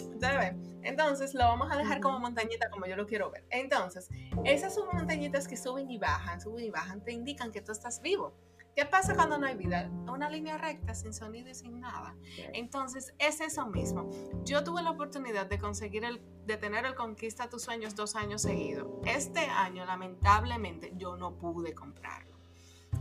[0.83, 3.44] Entonces lo vamos a dejar como montañita como yo lo quiero ver.
[3.51, 4.09] Entonces,
[4.44, 8.01] esas son montañitas que suben y bajan, suben y bajan, te indican que tú estás
[8.01, 8.35] vivo.
[8.77, 9.90] ¿Qué pasa cuando no hay vida?
[10.09, 12.14] Una línea recta, sin sonido y sin nada.
[12.55, 14.09] Entonces, es eso mismo.
[14.44, 18.42] Yo tuve la oportunidad de conseguir el, de tener el Conquista tus sueños dos años
[18.42, 18.88] seguidos.
[19.05, 22.39] Este año, lamentablemente, yo no pude comprarlo.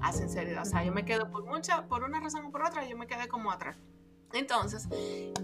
[0.01, 0.63] A sinceridad.
[0.63, 3.07] O sea, yo me quedo por mucha, por una razón o por otra, yo me
[3.07, 3.77] quedé como atrás.
[4.33, 4.87] Entonces,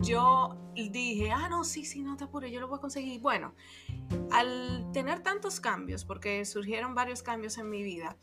[0.02, 3.20] yo dije, ah, no, sí, sí, no te apures, yo lo voy a conseguir.
[3.20, 3.56] Bueno,
[4.32, 8.15] al tener tantos cambios, porque surgieron varios cambios en mi vida,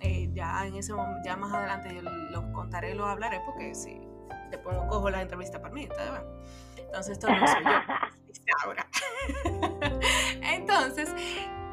[0.00, 0.92] eh, ya en ese
[1.24, 4.00] ya más adelante yo lo contaré, lo hablaré, porque si
[4.50, 5.88] después no cojo la entrevista para mí,
[6.76, 8.86] Entonces, esto no soy yo, ahora.
[10.42, 11.08] Entonces,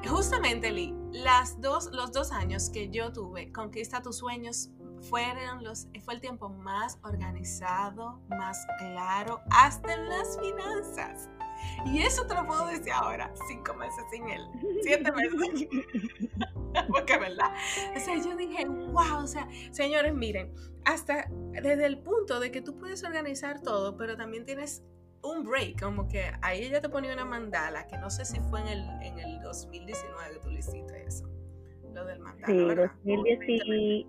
[0.07, 4.69] justamente, Lee, los dos años que yo tuve, Conquista tus sueños,
[5.03, 11.29] fueron los, fue el tiempo más organizado, más claro, hasta en las finanzas.
[11.85, 14.41] Y eso te lo puedo decir ahora, cinco meses sin él,
[14.81, 15.67] siete meses.
[16.89, 17.53] Porque verdad.
[17.95, 20.53] O sea, yo dije, wow, o sea, señores, miren,
[20.85, 24.83] hasta desde el punto de que tú puedes organizar todo, pero también tienes
[25.23, 28.61] un break, como que ahí ella te ponía una mandala, que no sé si fue
[28.61, 31.29] en el, en el 2019 que tú le hiciste eso,
[31.93, 32.47] lo del mandala.
[32.53, 32.59] Sí,
[33.03, 34.07] 2019,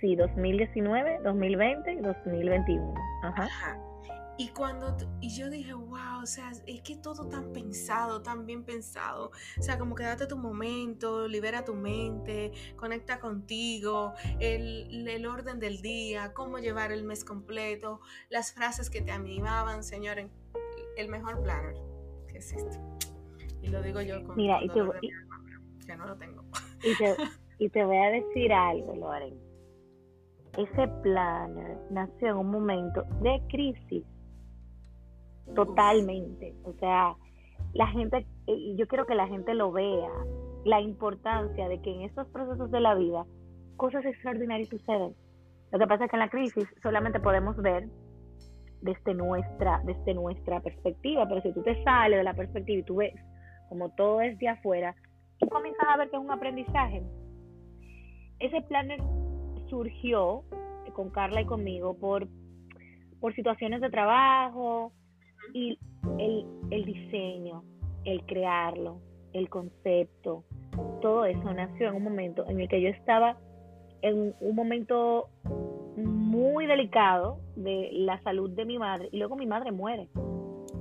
[0.00, 2.94] sí, 2019, 2020 y 2021.
[3.22, 3.44] Ajá.
[3.44, 3.91] Ajá.
[4.38, 8.64] Y cuando, y yo dije, wow, o sea, es que todo tan pensado, tan bien
[8.64, 9.30] pensado.
[9.58, 15.58] O sea, como que date tu momento, libera tu mente, conecta contigo, el, el orden
[15.60, 20.30] del día, cómo llevar el mes completo, las frases que te animaban, señores,
[20.96, 21.74] el mejor planner
[22.28, 22.78] que existe.
[23.60, 24.80] Y lo digo yo con Mira, y te,
[25.86, 26.42] que no lo tengo.
[26.82, 27.16] Y te,
[27.58, 29.38] y te voy a decir algo, Loren.
[30.56, 34.04] Ese planner nació en un momento de crisis
[35.54, 36.54] totalmente.
[36.64, 37.14] O sea,
[37.74, 40.10] la gente, y yo quiero que la gente lo vea,
[40.64, 43.24] la importancia de que en estos procesos de la vida
[43.76, 45.14] cosas extraordinarias suceden.
[45.72, 47.88] Lo que pasa es que en la crisis solamente podemos ver
[48.82, 52.96] desde nuestra, desde nuestra perspectiva, pero si tú te sales de la perspectiva y tú
[52.96, 53.14] ves
[53.68, 54.94] como todo es de afuera,
[55.38, 57.02] tú comienzas a ver que es un aprendizaje.
[58.38, 59.00] Ese planner
[59.70, 60.44] surgió
[60.92, 62.28] con Carla y conmigo por,
[63.18, 64.92] por situaciones de trabajo,
[65.52, 65.78] y
[66.18, 67.62] el, el diseño,
[68.04, 69.00] el crearlo,
[69.32, 70.44] el concepto,
[71.00, 73.36] todo eso nació en un momento en el que yo estaba
[74.02, 75.28] en un momento
[75.96, 80.08] muy delicado de la salud de mi madre y luego mi madre muere.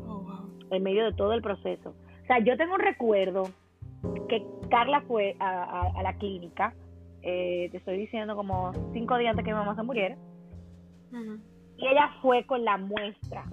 [0.08, 0.26] Oh,
[0.71, 1.89] en medio de todo el proceso.
[2.24, 3.50] O sea, yo tengo un recuerdo
[4.28, 6.74] que Carla fue a, la clínica,
[7.21, 10.17] eh, te estoy diciendo como cinco días antes que mi mamá se muriera,
[11.78, 13.45] y ella fue con la muestra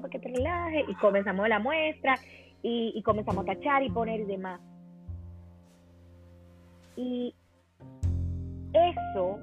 [0.00, 0.88] para que te relajes.
[0.88, 2.16] Y comenzamos la muestra
[2.62, 4.60] y, comenzamos a tachar y poner y demás.
[6.96, 7.34] Y
[8.72, 9.38] eso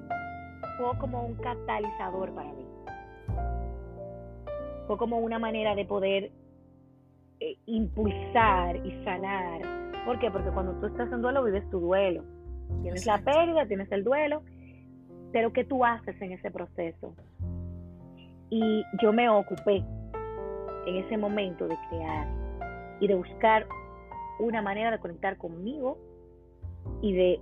[0.76, 2.66] fue como un catalizador para mí.
[4.86, 6.30] Fue como una manera de poder
[7.40, 9.62] eh, impulsar y sanar.
[10.04, 10.30] ¿Por qué?
[10.30, 12.24] Porque cuando tú estás en duelo vives tu duelo.
[12.82, 14.42] Tienes la pérdida, tienes el duelo,
[15.32, 17.14] pero ¿qué tú haces en ese proceso?
[18.50, 19.84] Y yo me ocupé
[20.86, 22.26] en ese momento de crear
[23.00, 23.66] y de buscar
[24.38, 25.98] una manera de conectar conmigo
[27.00, 27.40] y de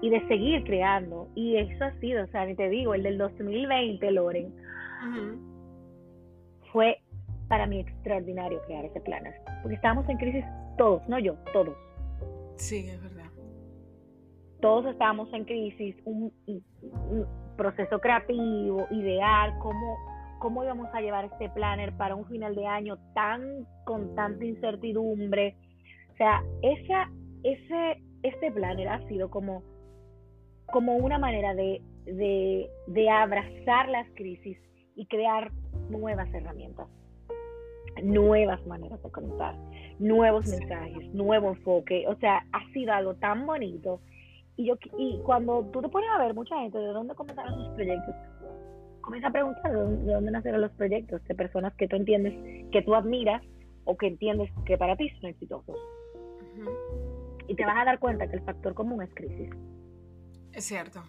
[0.00, 3.18] y de seguir creando y eso ha sido, o sea, ni te digo, el del
[3.18, 4.54] 2020, Loren,
[6.72, 6.98] fue
[7.48, 9.24] para mí extraordinario crear ese plan,
[9.62, 10.44] porque estábamos en crisis
[10.76, 11.76] todos, no yo, todos.
[12.56, 13.30] Sí, es verdad.
[14.60, 19.96] Todos estábamos en crisis, un, un proceso creativo, idear cómo
[20.38, 25.56] cómo íbamos a llevar este planner para un final de año tan con tanta incertidumbre.
[26.12, 27.10] O sea, esa,
[27.42, 29.62] ese, este planner ha sido como,
[30.72, 34.58] como una manera de, de, de abrazar las crisis
[34.96, 35.52] y crear
[35.90, 36.88] nuevas herramientas,
[38.02, 39.54] nuevas maneras de contar,
[39.98, 42.06] nuevos mensajes, nuevo enfoque.
[42.08, 44.00] O sea, ha sido algo tan bonito.
[44.56, 47.68] Y, yo, y cuando tú te pones a ver mucha gente de dónde comenzaron sus
[47.74, 48.14] proyectos,
[49.08, 52.34] comienza a preguntar de dónde, nacieron los proyectos, de personas que tú entiendes,
[52.70, 53.42] que tú admiras
[53.84, 55.76] o que entiendes que para ti son exitosos.
[57.46, 59.48] y te vas a dar cuenta que el factor común es crisis.
[60.52, 61.02] Es cierto.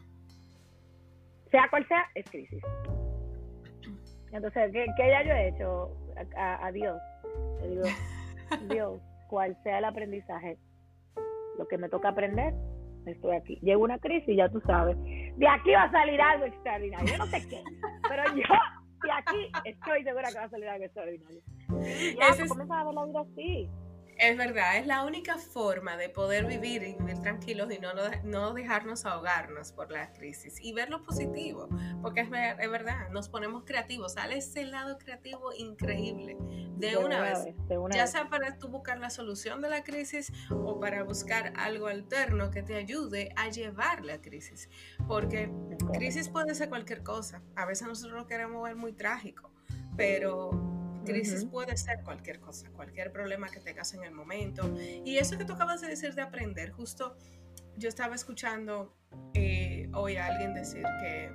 [1.52, 2.64] Sea cual sea, es crisis.
[4.32, 5.92] Entonces, ¿qué, ya yo he hecho?
[6.38, 6.98] A, Dios.
[7.68, 7.84] digo,
[8.74, 10.58] Dios, cual sea el aprendizaje,
[11.58, 12.54] lo que me toca aprender,
[13.06, 13.60] estoy aquí.
[13.62, 14.96] Llega una crisis, ya tú sabes.
[15.38, 17.08] De aquí va a salir algo extraordinario.
[17.08, 17.64] Yo no sé qué,
[18.08, 18.56] pero yo
[19.04, 21.42] de aquí estoy segura que va a salir algo extraordinario.
[22.20, 22.52] ya, Ese es...
[22.52, 23.70] a ver la vida así.
[24.20, 27.92] Es verdad, es la única forma de poder vivir y vivir tranquilos y no,
[28.24, 31.70] no dejarnos ahogarnos por la crisis y ver lo positivo,
[32.02, 32.28] porque es,
[32.60, 36.36] es verdad, nos ponemos creativos, sale ese lado creativo increíble
[36.76, 37.48] de, una, vez,
[37.94, 42.52] ya sea para tú buscar la solución de la crisis o para buscar algo alterno
[42.52, 44.70] que te ayude a llevar la crisis,
[45.08, 45.50] porque
[45.94, 49.50] crisis puede ser cualquier cosa, a veces nosotros lo queremos ver muy trágico,
[49.96, 50.79] pero
[51.10, 54.74] Crisis puede ser cualquier cosa, cualquier problema que tengas en el momento.
[55.06, 57.16] Y eso que tú acabas de decir de aprender, justo
[57.78, 58.94] yo estaba escuchando
[59.34, 61.32] eh, hoy a alguien decir que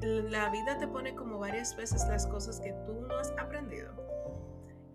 [0.00, 3.92] la vida te pone como varias veces las cosas que tú no has aprendido.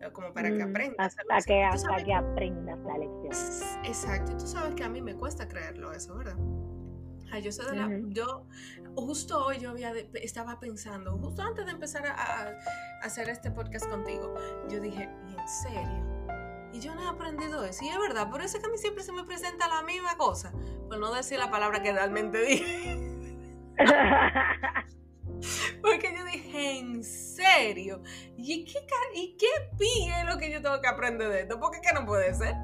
[0.01, 1.15] Eh, como para que mm, aprendas.
[1.29, 3.85] Hasta, que, hasta que aprendas la lección.
[3.85, 4.31] Exacto.
[4.31, 6.37] Y tú sabes que a mí me cuesta creerlo eso, ¿verdad?
[7.41, 7.49] yo,
[8.09, 8.45] yo
[8.95, 12.59] justo hoy yo había estaba pensando, justo antes de empezar a,
[13.01, 14.33] hacer este podcast contigo,
[14.69, 16.29] yo dije, ¿y en serio?
[16.71, 17.83] Y yo no he aprendido eso.
[17.83, 20.17] Y es verdad, por eso es que a mí siempre se me presenta la misma
[20.17, 20.51] cosa.
[20.87, 22.97] Por no decir la palabra que realmente dije.
[25.81, 28.01] Porque yo dije, ¿en serio?
[28.37, 28.79] ¿Y qué,
[29.13, 31.59] y qué es lo que yo tengo que aprender de esto?
[31.59, 32.55] Porque qué no puede ser.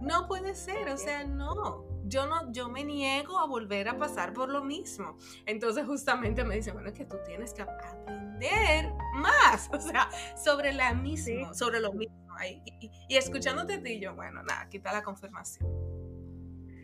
[0.00, 4.32] No puede ser, o sea, no yo no, yo me niego a volver a pasar
[4.32, 5.16] por lo mismo.
[5.46, 10.72] Entonces justamente me dice, bueno, es que tú tienes que aprender más, o sea, sobre
[10.72, 12.16] la misma, sobre lo mismo.
[12.48, 15.68] Y, y, escuchándote a ti, yo, bueno, nada, quita la confirmación.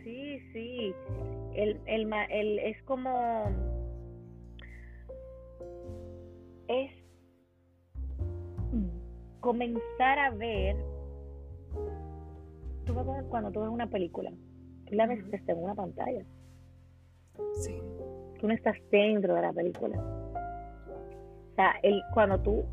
[0.03, 0.93] Sí, sí.
[1.53, 3.45] El, el, el, es como...
[6.67, 6.91] Es
[9.39, 10.75] comenzar a ver...
[12.85, 12.93] Tú
[13.29, 14.31] cuando tú ves una película
[14.91, 16.23] la ves desde una pantalla.
[17.53, 17.81] Sí.
[18.39, 19.97] Tú no estás dentro de la película.
[19.97, 22.65] O sea, el, cuando tú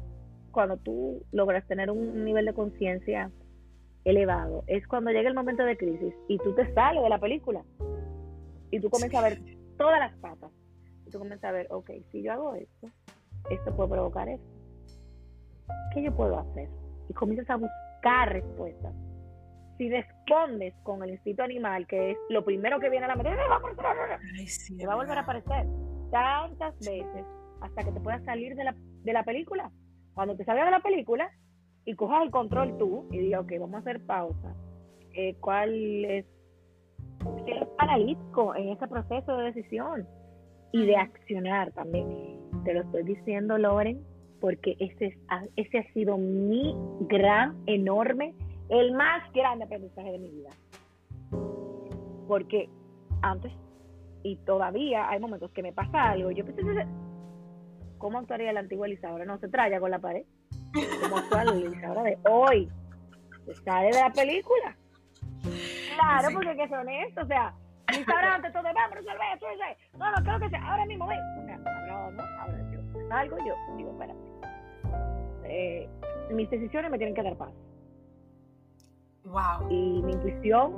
[0.52, 3.30] cuando tú logras tener un nivel de conciencia
[4.04, 7.64] elevado, es cuando llega el momento de crisis y tú te sales de la película
[8.70, 9.40] y tú comienzas a ver
[9.78, 10.50] todas las patas.
[11.06, 12.88] Y tú comienzas a ver, ok, si yo hago esto,
[13.50, 14.46] esto puede provocar esto.
[15.94, 16.68] ¿Qué yo puedo hacer?
[17.08, 18.94] Y comienzas a buscar respuestas
[19.78, 23.30] si respondes con el instinto animal, que es lo primero que viene a la mente,
[23.30, 25.66] te va a volver a aparecer
[26.10, 27.24] tantas veces
[27.60, 29.70] hasta que te puedas salir de la, de la película.
[30.14, 31.30] Cuando te salgas de la película
[31.84, 34.54] y cojas el control tú y digas, ok, vamos a hacer pausa.
[35.14, 36.26] Eh, ¿Cuál es?
[37.44, 40.06] Ser analítico en ese proceso de decisión
[40.72, 42.40] y de accionar también.
[42.64, 44.02] Te lo estoy diciendo, Loren,
[44.40, 45.16] porque ese,
[45.56, 46.74] ese ha sido mi
[47.08, 48.34] gran, enorme
[48.72, 50.48] el más grande aprendizaje de mi vida.
[52.26, 52.70] Porque
[53.20, 53.52] antes
[54.22, 56.62] y todavía hay momentos que me pasa algo, yo pensé,
[57.98, 59.26] ¿cómo actuaría la antigua Elizabeth?
[59.26, 60.24] No se traya con la pared.
[61.02, 62.70] ¿Cómo actúa la Elizabeth de hoy?
[63.44, 64.74] Se sale de la película.
[65.94, 67.54] Claro, porque hay que ser honesto, o sea,
[67.88, 69.46] Elizabeth antes todo, vamos, resolver esto,
[69.98, 71.18] no, no, creo que sea, ahora mismo, ven.
[71.18, 74.20] O sea, no, no, ahora yo salgo yo, digo, espérate.
[75.44, 75.88] Eh,
[76.30, 77.52] mis decisiones me tienen que dar paz
[79.24, 79.70] Wow.
[79.70, 80.72] Y mi intuición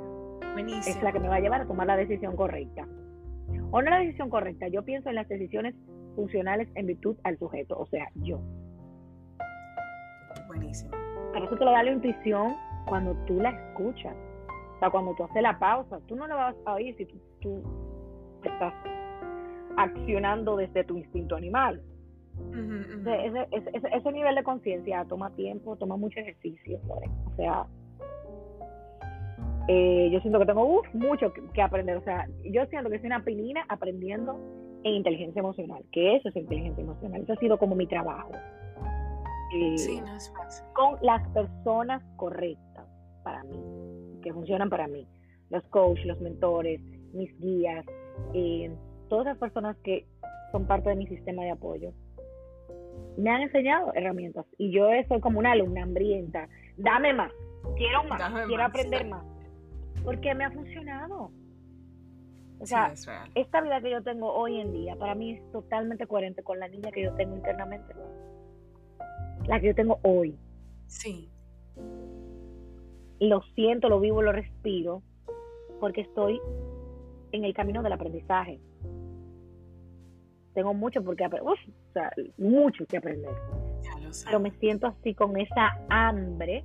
[0.57, 2.87] es la que me va a llevar a tomar la decisión correcta.
[3.71, 5.75] O no la decisión correcta, yo pienso en las decisiones
[6.15, 8.39] funcionales en virtud al sujeto, o sea, yo.
[10.47, 10.91] Buenísimo.
[11.33, 12.55] Pero eso te lo da la intuición
[12.87, 14.15] cuando tú la escuchas.
[14.75, 17.05] O sea, cuando tú haces la pausa, tú no la vas a oír si
[17.41, 17.61] tú,
[18.43, 18.73] estás
[19.77, 21.81] accionando desde tu instinto animal.
[23.05, 23.47] Ese,
[23.93, 26.79] ese, nivel de conciencia toma tiempo, toma mucho ejercicio.
[27.25, 27.65] O sea,
[29.67, 31.97] eh, yo siento que tengo mucho que, aprender.
[31.97, 34.39] O sea, yo siento que soy una pinina aprendiendo
[34.83, 37.21] en inteligencia emocional, que eso es inteligencia emocional.
[37.21, 38.31] Eso ha sido como mi trabajo.
[39.55, 40.65] Eh, sí, no es fácil.
[40.73, 42.85] Con las personas correctas
[43.23, 43.59] para mí,
[44.21, 45.07] que funcionan para mí.
[45.49, 46.79] Los coaches, los mentores,
[47.13, 47.85] mis guías,
[48.33, 48.71] eh,
[49.09, 50.05] todas las personas que
[50.51, 51.91] son parte de mi sistema de apoyo.
[53.17, 56.47] Me han enseñado herramientas y yo soy como una alumna hambrienta.
[56.77, 57.31] Dame más,
[57.77, 59.34] quiero más, quiero aprender más
[60.05, 61.31] porque me ha funcionado.
[62.59, 62.93] O sea,
[63.35, 66.67] esta vida que yo tengo hoy en día, para mí es totalmente coherente con la
[66.69, 67.93] niña que yo tengo internamente.
[69.47, 70.37] La que yo tengo hoy.
[70.87, 71.29] Sí.
[73.19, 75.01] Lo siento, lo vivo, lo respiro.
[75.79, 76.39] porque estoy
[77.33, 78.59] en el camino del aprendizaje.
[80.53, 81.55] Tengo mucho porque o
[81.91, 83.33] sea, mucho que aprender.
[84.23, 86.63] Pero me siento así con esa hambre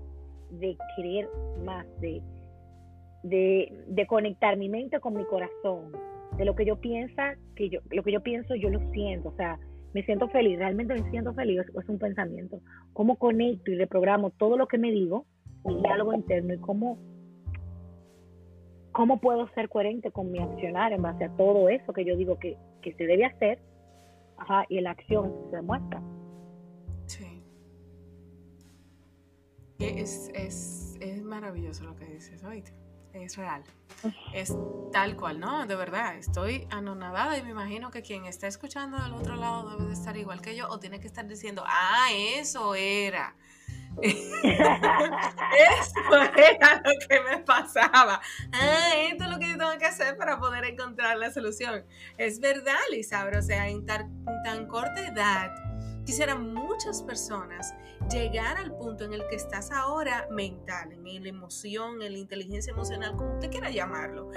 [0.50, 1.28] de querer
[1.64, 2.22] más, de,
[3.22, 5.92] de, de, conectar mi mente con mi corazón,
[6.36, 9.36] de lo que yo piensa, que yo, lo que yo pienso, yo lo siento, o
[9.36, 9.58] sea,
[9.92, 12.60] me siento feliz, realmente me siento feliz, es un pensamiento.
[12.92, 15.26] Cómo conecto y reprogramo todo lo que me digo,
[15.64, 16.98] mi diálogo interno y cómo,
[18.92, 22.38] cómo puedo ser coherente con mi accionar en base a todo eso que yo digo
[22.38, 23.58] que, que se debe hacer,
[24.38, 26.00] ajá, y la acción se demuestra.
[27.06, 27.42] Sí.
[29.80, 32.72] Es, es, es maravilloso lo que dices, oíste
[33.12, 33.62] es real.
[34.32, 34.54] Es
[34.92, 35.66] tal cual, ¿no?
[35.66, 39.88] De verdad, estoy anonadada y me imagino que quien está escuchando del otro lado debe
[39.88, 43.34] de estar igual que yo o tiene que estar diciendo, ah, eso era.
[44.02, 44.12] eso
[46.36, 48.20] era lo que me pasaba.
[48.52, 51.84] Ah, esto es lo que yo tengo que hacer para poder encontrar la solución.
[52.16, 55.69] Es verdad, Lisabra, o sea, en tan, tan corta edad
[56.10, 57.72] Quisieran muchas personas
[58.10, 62.72] llegar al punto en el que estás ahora mental, en la emoción, en la inteligencia
[62.72, 64.32] emocional, como usted quiera llamarlo.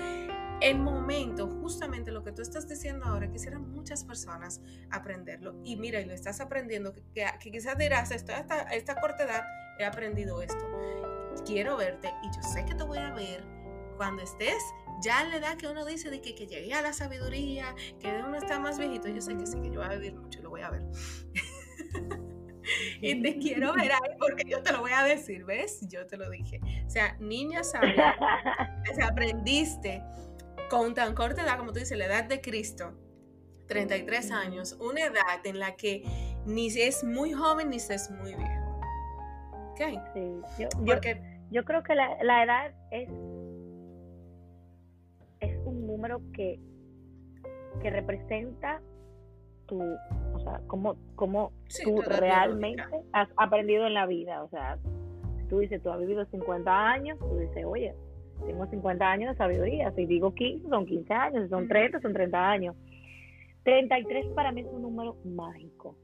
[0.61, 4.61] El momento, justamente lo que tú estás diciendo ahora, quisieran muchas personas
[4.91, 5.55] aprenderlo.
[5.63, 9.41] Y mira, y lo estás aprendiendo, que, que quizás dirás, estoy hasta esta corta edad,
[9.79, 10.69] he aprendido esto.
[11.43, 13.43] Quiero verte y yo sé que te voy a ver
[13.97, 14.61] cuando estés
[15.01, 18.09] ya en la edad que uno dice de que, que llegué a la sabiduría, que
[18.25, 20.43] uno está más viejito, yo sé que sí, que yo voy a vivir mucho y
[20.43, 20.83] lo voy a ver.
[23.01, 25.87] y te quiero ver ahí porque yo te lo voy a decir, ¿ves?
[25.87, 26.59] Yo te lo dije.
[26.85, 28.15] O sea, niña sabia,
[29.03, 30.01] aprendiste
[30.69, 32.93] con tan corta edad, como tú dices, la edad de Cristo,
[33.67, 36.03] 33 años, una edad en la que
[36.45, 38.81] ni se es muy joven ni se es muy viejo.
[39.71, 39.81] ¿Ok?
[40.13, 41.21] Sí, yo, porque,
[41.51, 43.09] yo, creo que la, la edad es,
[45.39, 46.59] es un número que,
[47.81, 48.81] que representa
[49.65, 51.51] tu, o sea, cómo, cómo
[51.83, 54.43] tú realmente has aprendido en la vida.
[54.43, 54.77] O sea,
[55.49, 57.95] tú dices, tú has vivido 50 años, tú dices, oye,
[58.45, 59.91] tengo 50 años de sabiduría.
[59.91, 61.43] Si digo 15, son 15 años.
[61.43, 62.75] Si son 30, son 30 años.
[63.63, 65.95] 33 para mí es un número mágico,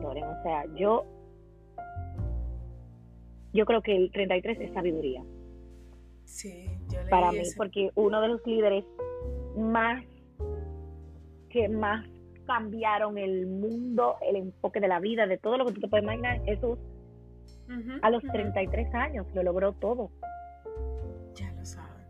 [0.00, 0.24] Loren.
[0.24, 1.04] O sea, yo,
[3.52, 5.22] yo creo que el 33 es sabiduría.
[6.24, 8.84] Sí, yo Para mí, porque uno de los líderes
[9.56, 10.04] más
[11.48, 12.04] que más
[12.46, 16.04] cambiaron el mundo, el enfoque de la vida, de todo lo que tú te puedes
[16.04, 16.42] imaginar.
[16.44, 16.78] Jesús,
[18.02, 20.10] a los 33 años, lo logró todo.
[21.34, 22.06] Ya lo saben.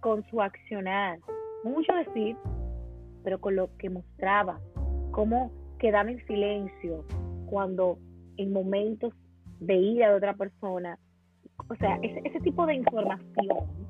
[0.00, 1.18] Con su accionar.
[1.64, 2.36] Mucho decir,
[3.22, 4.60] pero con lo que mostraba.
[5.12, 7.04] Cómo quedaba en silencio
[7.46, 7.98] cuando
[8.36, 9.14] en momentos
[9.60, 10.98] veía a otra persona.
[11.68, 13.84] O sea, ese, ese tipo de información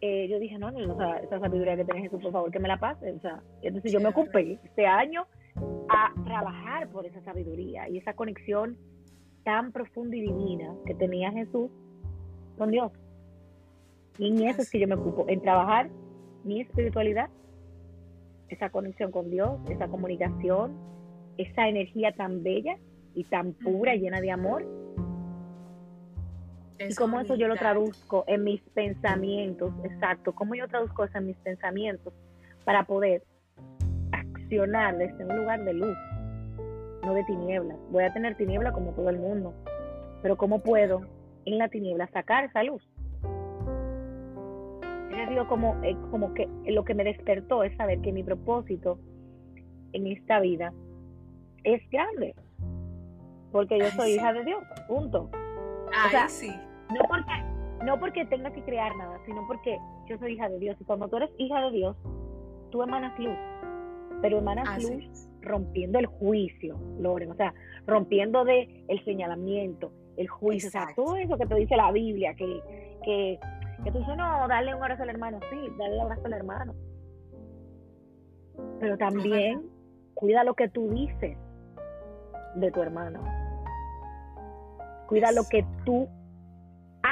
[0.00, 2.60] eh, yo dije, no, no, o sea, esa sabiduría que tenés Jesús, por favor, que
[2.60, 3.12] me la pase.
[3.12, 5.26] O sea, entonces yo me ocupé este año
[5.88, 8.76] a trabajar por esa sabiduría y esa conexión
[9.44, 11.70] tan profunda y divina que tenía Jesús
[12.56, 12.92] con Dios.
[14.18, 15.90] Y en eso es que yo me ocupo, en trabajar
[16.44, 17.30] mi espiritualidad,
[18.48, 20.76] esa conexión con Dios, esa comunicación,
[21.36, 22.78] esa energía tan bella
[23.14, 24.66] y tan pura, llena de amor,
[26.78, 31.26] y cómo eso yo lo traduzco en mis pensamientos, exacto, cómo yo traduzco eso en
[31.26, 32.12] mis pensamientos
[32.64, 33.22] para poder
[34.12, 35.96] accionar desde un lugar de luz,
[37.02, 37.76] no de tinieblas.
[37.90, 39.54] Voy a tener tiniebla como todo el mundo,
[40.22, 41.02] pero ¿cómo puedo
[41.44, 42.82] en la tiniebla sacar esa luz?
[45.16, 49.00] Es digo, como, eh, como que lo que me despertó es saber que mi propósito
[49.92, 50.72] en esta vida
[51.64, 52.36] es grande,
[53.50, 55.28] porque yo soy hija de Dios, punto.
[55.92, 56.54] Ay, sí.
[56.90, 60.76] No porque, no porque tenga que crear nada, sino porque yo soy hija de Dios.
[60.80, 61.96] Y cuando tú eres hija de Dios,
[62.70, 63.36] tú emanas luz.
[64.20, 67.30] Pero emanas luz rompiendo el juicio, Loren.
[67.30, 67.54] O sea,
[67.86, 70.68] rompiendo de el señalamiento, el juicio.
[70.68, 72.60] O sea, todo eso que te dice la Biblia, que,
[73.04, 73.38] que,
[73.84, 75.38] que tú dices, no, darle un abrazo al hermano.
[75.50, 76.74] Sí, darle un abrazo al hermano.
[78.80, 79.62] Pero también
[80.14, 81.38] cuida lo que tú dices
[82.56, 83.22] de tu hermano.
[85.06, 86.08] Cuida lo que tú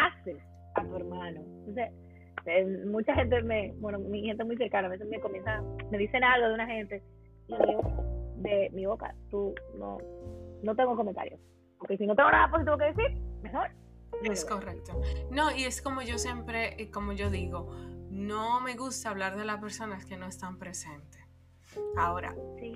[0.04, 0.38] haces
[0.74, 1.40] a tu hermano.
[1.40, 1.90] Entonces,
[2.46, 6.22] eh, mucha gente me, bueno, mi gente muy cercana, a veces me comienza, me dicen
[6.22, 7.02] algo de una gente,
[7.48, 7.82] y yo digo,
[8.36, 9.98] de mi boca, tú no,
[10.62, 11.40] no tengo comentarios.
[11.78, 13.70] Porque si no tengo nada positivo que decir, mejor.
[14.22, 15.00] Es correcto.
[15.30, 17.70] No, y es como yo siempre, como yo digo,
[18.10, 21.25] no me gusta hablar de las personas que no están presentes.
[21.96, 22.34] Ahora,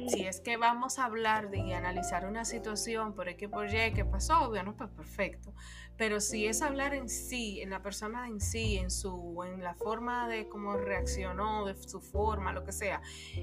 [0.08, 3.92] si es que vamos a hablar de y analizar una situación por X por Y
[3.92, 5.54] que pasó, bueno, pues perfecto.
[5.96, 9.74] Pero si es hablar en sí, en la persona en sí, en su, en la
[9.74, 13.02] forma de cómo reaccionó, de su forma, lo que sea.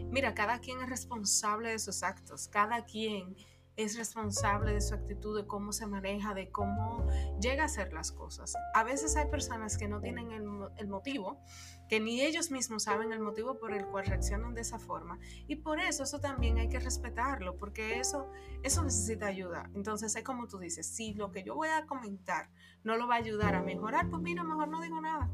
[0.10, 3.36] Mira, cada quien es responsable de sus actos, cada quien
[3.78, 7.08] es responsable de su actitud, de cómo se maneja, de cómo
[7.40, 8.56] llega a hacer las cosas.
[8.74, 11.40] A veces hay personas que no tienen el, motivo,
[11.88, 15.20] que ni ellos mismos saben el motivo por el cual reaccionan de esa forma.
[15.48, 18.32] Y por eso eso también hay que respetarlo, porque eso,
[18.64, 19.70] eso necesita ayuda.
[19.76, 22.50] Entonces es como tú dices, si lo que yo voy a comentar
[22.84, 25.30] no lo va a ayudar a mejorar, pues mira, mejor no digo nada.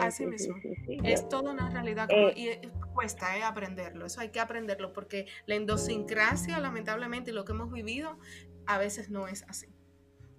[0.00, 0.56] Así mismo.
[1.04, 4.06] es toda una realidad eh, y eh, cuesta eh, aprenderlo.
[4.06, 8.18] Eso hay que aprenderlo porque la endosincrasia, lamentablemente, y lo que hemos vivido,
[8.66, 9.68] a veces no es así.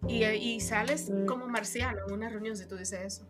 [0.07, 1.25] Y, sales mm.
[1.25, 3.27] como marciano en una reunión si tú dices eso.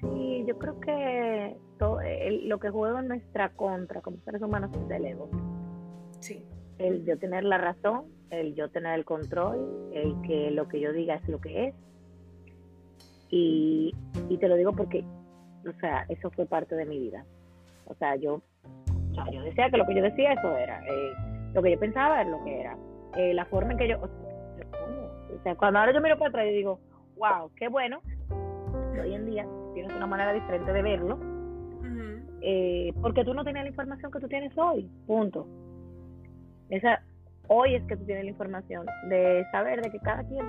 [0.00, 2.00] Sí, yo creo que todo,
[2.42, 5.30] lo que juega en nuestra contra como seres humanos es el ego.
[6.20, 6.44] Sí.
[6.78, 10.92] El yo tener la razón, el yo tener el control, el que lo que yo
[10.92, 11.74] diga es lo que es
[13.30, 13.92] y,
[14.40, 15.04] te lo digo porque,
[15.66, 17.24] o sea, eso fue parte de mi vida.
[17.86, 18.42] O sea, yo,
[19.32, 21.12] yo decía que lo que yo decía eso era, eh,
[21.54, 22.76] lo que yo pensaba era lo que era.
[23.16, 26.54] Eh, la forma en que yo, o sea, cuando ahora yo miro para atrás y
[26.54, 26.80] digo,
[27.16, 28.00] wow, qué bueno,
[29.00, 31.18] hoy en día tienes una manera diferente de verlo,
[32.42, 35.46] eh, porque tú no tenías la información que tú tienes hoy, punto.
[36.68, 37.02] Esa,
[37.48, 40.46] hoy es que tú tienes la información de saber de que cada quien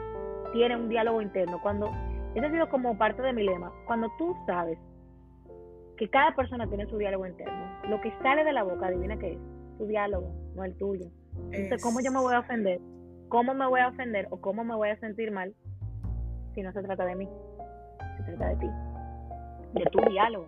[0.54, 1.60] tiene un diálogo interno.
[1.62, 1.92] Cuando
[2.36, 3.72] ese ha sido como parte de mi lema.
[3.88, 4.78] Cuando tú sabes
[5.98, 9.34] que cada persona tiene su diálogo interno, lo que sale de la boca, adivina qué
[9.34, 9.40] es,
[9.78, 11.08] tu diálogo, no el tuyo.
[11.52, 12.80] Entonces, ¿cómo yo me voy a ofender?
[13.30, 15.54] ¿Cómo me voy a ofender o cómo me voy a sentir mal
[16.56, 17.28] si no se trata de mí?
[18.18, 18.68] Se trata de ti,
[19.74, 20.48] de tu diálogo.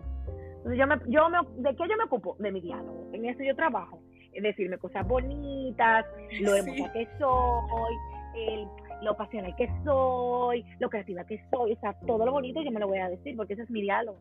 [0.56, 2.36] Entonces, yo me, yo me, ¿de qué yo me ocupo?
[2.38, 3.08] De mi diálogo.
[3.12, 4.00] En eso yo trabajo.
[4.32, 6.06] Es decirme cosas bonitas,
[6.40, 7.94] lo hermosa que soy,
[8.36, 8.68] el
[9.02, 12.80] lo pasional que soy, lo creativa que soy, o sea, todo lo bonito yo me
[12.80, 14.18] lo voy a decir porque ese es mi diálogo.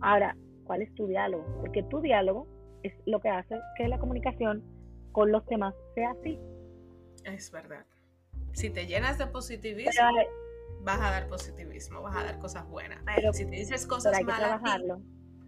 [0.00, 1.44] Ahora, ¿cuál es tu diálogo?
[1.60, 2.46] Porque tu diálogo
[2.82, 4.62] es lo que hace que la comunicación
[5.12, 6.38] con los demás sea así.
[7.24, 7.84] Es verdad.
[8.52, 10.08] Si te llenas de positivismo,
[10.82, 13.02] vas a dar positivismo, vas a dar cosas buenas.
[13.04, 14.60] Pero, si te dices cosas malas,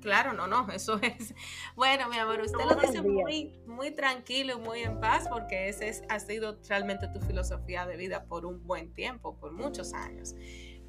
[0.00, 1.34] Claro, no, no, eso es.
[1.76, 5.88] Bueno, mi amor, usted lo dice muy, muy tranquilo y muy en paz porque ese
[5.88, 10.34] es, ha sido realmente tu filosofía de vida por un buen tiempo, por muchos años.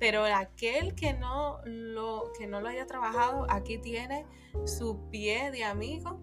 [0.01, 4.25] Pero aquel que no lo, que no lo haya trabajado, aquí tiene
[4.65, 6.19] su pie de amigo.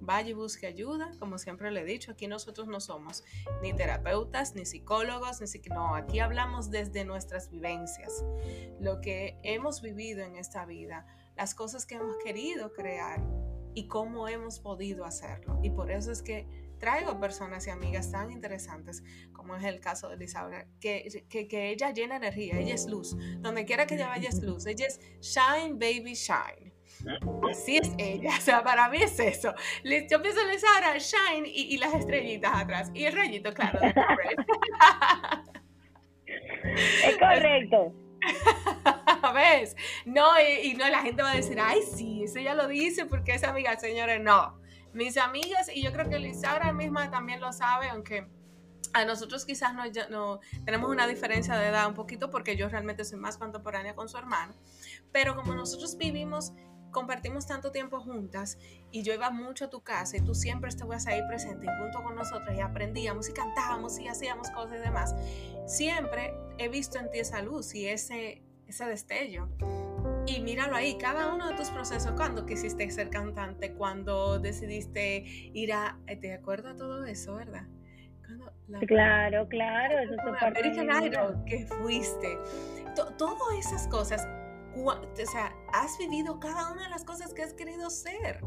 [0.00, 3.24] Vaya y busque ayuda, como siempre le he dicho, aquí nosotros no somos
[3.60, 8.24] ni terapeutas, ni psicólogos, ni no, aquí hablamos desde nuestras vivencias,
[8.80, 11.04] lo que hemos vivido en esta vida,
[11.36, 13.22] las cosas que hemos querido crear
[13.74, 15.58] y cómo hemos podido hacerlo.
[15.62, 19.02] Y por eso es que traigo personas y amigas tan interesantes,
[19.32, 23.16] como es el caso de Elizabeth, que, que, ella llena energía, ella es luz.
[23.40, 24.66] Donde quiera que ella vaya es luz.
[24.66, 26.72] Ella es shine, baby, shine.
[27.50, 29.54] Así es ella, o sea, para mí es eso.
[29.84, 32.90] Yo pienso en Elizabeth, shine y, y, las estrellitas atrás.
[32.94, 33.78] Y el rayito, claro.
[36.24, 37.94] es correcto.
[39.34, 39.76] ¿Ves?
[40.04, 43.32] No, y, no, la gente va a decir, ay, sí, eso ya lo dice porque
[43.34, 44.58] es amiga, señores, no.
[44.92, 48.26] Mis amigas, y yo creo que Lisabra misma también lo sabe, aunque
[48.92, 53.04] a nosotros quizás no, no, tenemos una diferencia de edad un poquito porque yo realmente
[53.04, 54.54] soy más contemporánea con su hermano,
[55.12, 56.52] pero como nosotros vivimos
[56.90, 58.58] compartimos tanto tiempo juntas
[58.90, 62.02] y yo iba mucho a tu casa y tú siempre estabas ahí presente y junto
[62.02, 65.14] con nosotros y aprendíamos y cantábamos y hacíamos cosas y demás,
[65.66, 69.48] siempre he visto en ti esa luz y ese, ese destello.
[70.28, 75.24] Y míralo ahí, cada uno de tus procesos, cuando quisiste ser cantante, cuando decidiste
[75.54, 75.98] ir a...
[76.06, 77.66] Eh, ¿Te acuerdas todo eso, verdad?
[78.86, 82.36] claro, claro, eso es American Idol, que fuiste.
[83.16, 84.26] todas esas cosas
[84.84, 88.40] o sea, has vivido cada una de las cosas que has querido ser.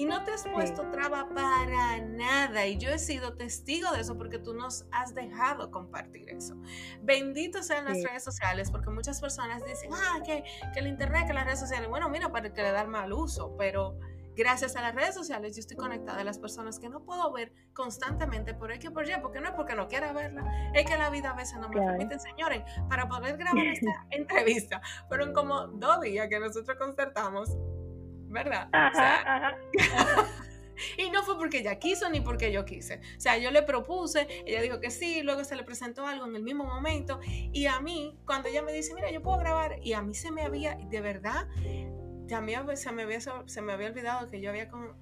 [0.00, 2.66] Y no te has puesto traba para nada.
[2.66, 6.56] Y yo he sido testigo de eso porque tú nos has dejado compartir eso.
[7.02, 10.42] Bendito sean las redes sociales porque muchas personas dicen, ah, que,
[10.72, 11.90] que el Internet, que las redes sociales.
[11.90, 13.98] Bueno, mira, para que le dan mal uso, pero
[14.34, 17.52] gracias a las redes sociales yo estoy conectada a las personas que no puedo ver
[17.74, 21.10] constantemente por X por Y, porque no es porque no quiera verla, es que la
[21.10, 24.80] vida a veces no me permite, señores, para poder grabar esta entrevista.
[25.08, 27.54] Fueron como dos días que nosotros concertamos,
[28.30, 28.68] ¿verdad?
[30.96, 33.00] y no fue porque ella quiso ni porque yo quise.
[33.16, 36.36] O sea, yo le propuse, ella dijo que sí, luego se le presentó algo en
[36.36, 37.20] el mismo momento.
[37.52, 40.30] Y a mí, cuando ella me dice, mira, yo puedo grabar, y a mí se
[40.30, 41.48] me había, de verdad,
[42.28, 44.96] también se me había, se me había olvidado que yo había con,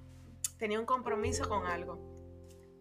[0.57, 2.09] tenía un compromiso con algo.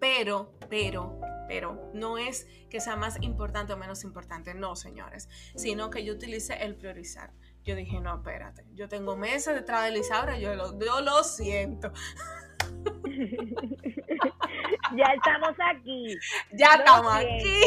[0.01, 5.90] Pero, pero, pero no es que sea más importante o menos importante, no, señores, sino
[5.90, 7.32] que yo utilice el priorizar.
[7.69, 11.93] Yo dije, no, espérate, yo tengo meses detrás de Lisaura, yo lo, yo lo siento.
[14.97, 16.16] ya estamos aquí.
[16.55, 17.61] Ya estamos aquí.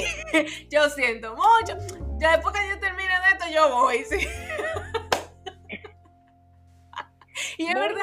[0.72, 1.78] Yo siento mucho.
[2.18, 4.18] Ya después que yo termine de esto, yo voy, sí.
[7.60, 8.02] y es verdad.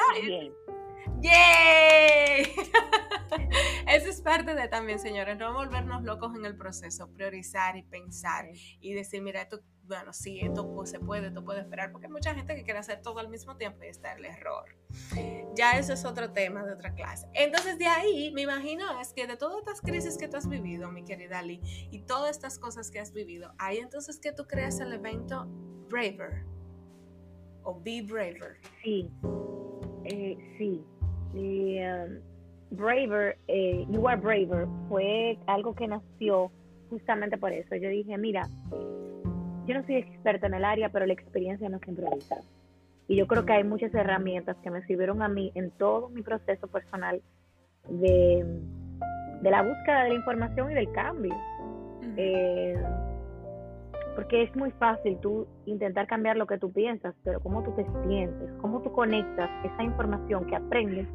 [1.21, 2.43] ¡Yay!
[3.87, 8.49] Eso es parte de también, señores, no volvernos locos en el proceso, priorizar y pensar
[8.79, 12.13] y decir, mira, esto, bueno, sí, esto pues, se puede, esto puede esperar, porque hay
[12.13, 14.65] mucha gente que quiere hacer todo al mismo tiempo y está el error.
[15.55, 17.27] Ya eso es otro tema de otra clase.
[17.33, 20.91] Entonces, de ahí, me imagino, es que de todas estas crisis que tú has vivido,
[20.91, 21.59] mi querida Lee,
[21.91, 25.47] y todas estas cosas que has vivido, ahí entonces que tú creas el evento
[25.89, 26.45] Braver
[27.63, 28.59] o Be Braver.
[28.83, 29.11] Sí,
[30.05, 30.85] eh, sí.
[31.33, 32.19] Y, um,
[32.71, 36.51] Braver, eh, You Are Braver, fue algo que nació
[36.89, 37.75] justamente por eso.
[37.75, 38.47] Yo dije, mira,
[39.65, 42.39] yo no soy experta en el área, pero la experiencia no es que improvisar.
[43.07, 46.21] Y yo creo que hay muchas herramientas que me sirvieron a mí en todo mi
[46.21, 47.21] proceso personal
[47.89, 48.45] de,
[49.41, 51.35] de la búsqueda de la información y del cambio.
[52.17, 52.75] Eh,
[54.15, 57.85] porque es muy fácil tú intentar cambiar lo que tú piensas, pero cómo tú te
[58.07, 61.07] sientes, cómo tú conectas esa información que aprendes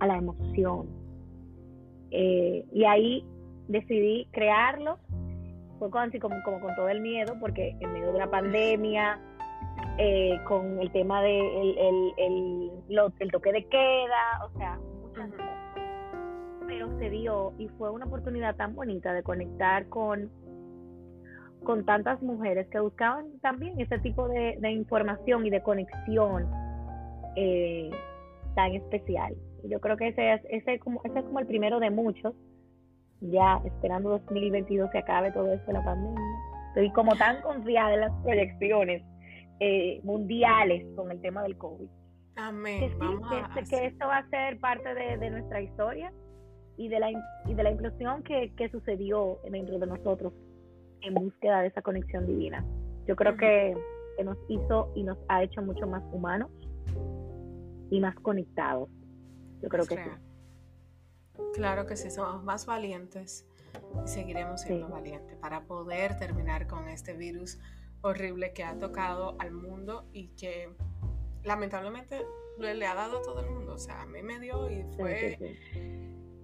[0.00, 0.88] a la emoción.
[2.10, 3.24] Eh, y ahí
[3.68, 4.98] decidí crearlo,
[5.78, 9.18] fue así como, como con todo el miedo, porque en medio de la pandemia,
[9.98, 12.12] eh, con el tema de el,
[13.18, 15.46] el, toque de queda, o sea, muchas cosas.
[16.66, 20.30] Pero se dio y fue una oportunidad tan bonita de conectar con,
[21.62, 26.48] con tantas mujeres que buscaban también ese tipo de, información y de conexión
[27.36, 27.90] eh,
[28.54, 29.34] tan especial.
[29.64, 32.34] Yo creo que ese es, ese, como, ese es como el primero de muchos,
[33.20, 36.20] ya esperando 2022 se acabe todo esto de la pandemia.
[36.68, 39.02] Estoy como tan confiada en las proyecciones
[39.60, 41.88] eh, mundiales con el tema del COVID.
[42.36, 42.80] Amén.
[42.80, 43.28] Que, Vamos
[43.68, 46.12] que, esto va a ser parte de, nuestra historia
[46.76, 47.10] y de la,
[47.46, 50.32] y de la inclusión que, que sucedió dentro de nosotros
[51.02, 52.64] en búsqueda de esa conexión divina.
[53.06, 53.76] Yo creo que,
[54.16, 56.50] que nos hizo y nos ha hecho mucho más humanos
[57.90, 58.88] y más conectados.
[59.60, 60.10] Yo creo que sí.
[61.54, 63.46] Claro que sí, somos más valientes
[64.04, 67.58] y seguiremos siendo valientes para poder terminar con este virus
[68.02, 70.74] horrible que ha tocado al mundo y que
[71.44, 72.24] lamentablemente
[72.58, 73.74] le, ha dado a todo el mundo.
[73.74, 75.38] O sea, a mí me dio y fue,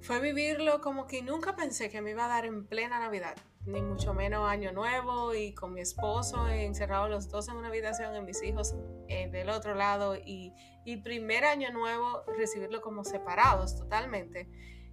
[0.01, 3.37] fue vivirlo como que nunca pensé que me iba a dar en plena Navidad,
[3.67, 8.15] ni mucho menos Año Nuevo y con mi esposo encerrados los dos en una habitación
[8.17, 8.75] y mis hijos
[9.09, 10.53] eh, del otro lado y,
[10.85, 14.49] y primer Año Nuevo recibirlo como separados totalmente.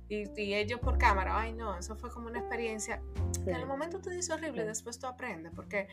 [0.07, 3.01] Y, y, ellos por cámara, ay no, eso fue como una experiencia
[3.43, 5.87] que en el momento te dice horrible, después tú aprendes, porque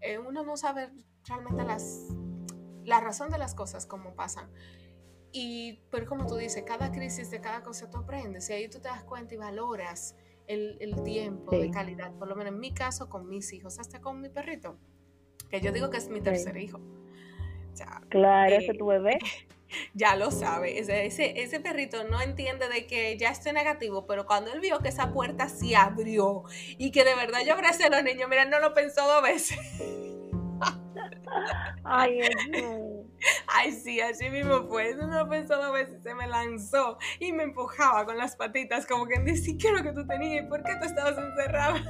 [0.00, 0.90] eh, uno no sabe
[1.26, 2.06] realmente las,
[2.84, 4.50] la razón de las cosas, cómo pasan.
[5.32, 8.80] Y, pero como tú dices, cada crisis de cada cosa tú aprendes y ahí tú
[8.80, 10.16] te das cuenta y valoras
[10.46, 14.00] el, el tiempo de calidad, por lo menos en mi caso con mis hijos, hasta
[14.00, 14.78] con mi perrito,
[15.50, 16.80] que yo digo que es mi tercer hijo.
[18.08, 19.18] claro, ese tu bebé.
[19.94, 20.78] ya lo sabe.
[20.78, 24.88] Ese, ese, perrito no entiende de que ya esté negativo, pero cuando él vio que
[24.88, 26.44] esa puerta se abrió
[26.78, 29.58] y que de verdad yo abracé a los niños, mira, no lo pensó dos veces.
[31.84, 32.20] Ay,
[33.46, 34.90] Ay, sí, así mismo fue.
[34.90, 39.06] Eso no pensó dos veces, se me lanzó y me empujaba con las patitas, como
[39.06, 40.44] que dice, ¿qué es lo que tú tenías?
[40.44, 41.82] ¿Y por qué tú estabas encerrada?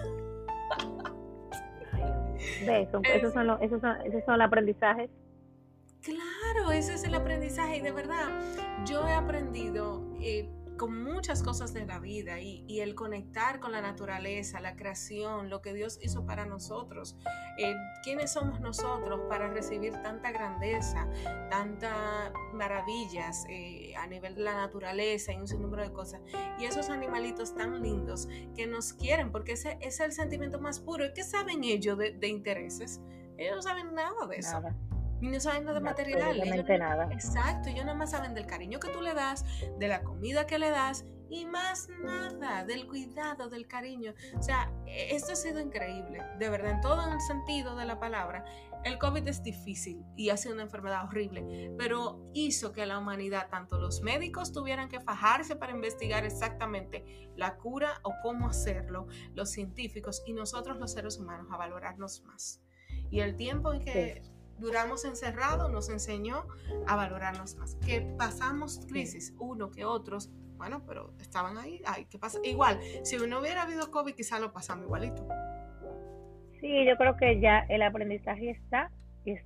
[2.62, 5.10] Eso, esos, son los, esos, son, esos son los aprendizajes
[6.02, 8.28] Claro, ese es el aprendizaje y de verdad
[8.86, 10.48] yo he aprendido eh,
[10.78, 15.60] con muchas cosas de la vida y, el conectar con la naturaleza, la creación, lo
[15.60, 17.16] que Dios hizo para nosotros.
[17.58, 21.08] Eh, ¿Quiénes somos nosotros para recibir tanta grandeza,
[21.50, 26.22] tantas maravillas eh, a nivel de la naturaleza y un sinnúmero de cosas?
[26.58, 31.04] Y esos animalitos tan lindos que nos quieren, porque ese, es el sentimiento más puro.
[31.04, 33.00] ¿Y qué saben ellos de, intereses?
[33.36, 34.62] Ellos no saben nada de eso.
[35.20, 36.38] Y no saben nada de material.
[36.78, 37.08] nada.
[37.12, 39.44] Exacto, ellos nada más saben del cariño que tú le das,
[39.78, 44.14] de la comida que le das y más nada, del cuidado, del cariño.
[44.38, 47.98] O sea, e, esto ha sido increíble, de verdad, en todo el sentido de la
[47.98, 48.44] palabra.
[48.84, 53.48] El COVID es difícil y ha sido una enfermedad horrible, pero hizo que la humanidad,
[53.50, 57.04] tanto los médicos tuvieran que fajarse para investigar exactamente
[57.36, 62.62] la cura o cómo hacerlo, los científicos y nosotros los seres humanos a valorarnos más.
[63.10, 64.22] Y el tiempo en que
[64.58, 66.46] duramos encerrados nos enseñó
[66.86, 67.76] a valorarnos más.
[67.76, 72.38] Que pasamos crisis, uno que otros, bueno, pero estaban ahí, ay, ¿qué pasa?
[72.42, 75.26] Igual, si no hubiera habido COVID, quizá lo pasamos igualito.
[76.60, 78.90] Sí, yo creo que ya el aprendizaje está,
[79.24, 79.40] es,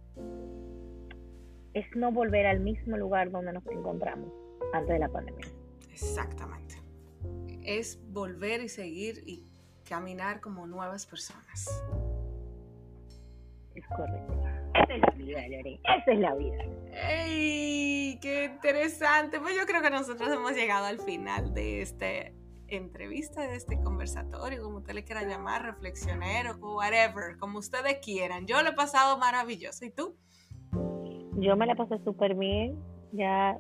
[1.75, 4.33] es no volver al mismo lugar donde nos encontramos
[4.73, 5.47] antes de la pandemia.
[5.91, 6.77] Exactamente.
[7.63, 9.47] Es volver y seguir y
[9.87, 11.69] caminar como nuevas personas.
[13.75, 14.35] Es correcto.
[14.75, 15.81] Esa es la vida, Lore.
[15.85, 16.65] Esa es la vida.
[16.93, 18.19] ¡Ey!
[18.21, 19.41] ¡Qué interesante!
[19.41, 22.07] Pues yo creo que nosotros hemos llegado al final de esta
[22.69, 28.47] entrevista, de este conversatorio, como usted le quiera llamar, reflexionero, whatever, como ustedes quieran.
[28.47, 29.85] Yo lo he pasado maravilloso.
[29.85, 30.17] ¿Y tú?
[31.37, 32.79] Yo me la pasé súper bien.
[33.13, 33.59] Ya,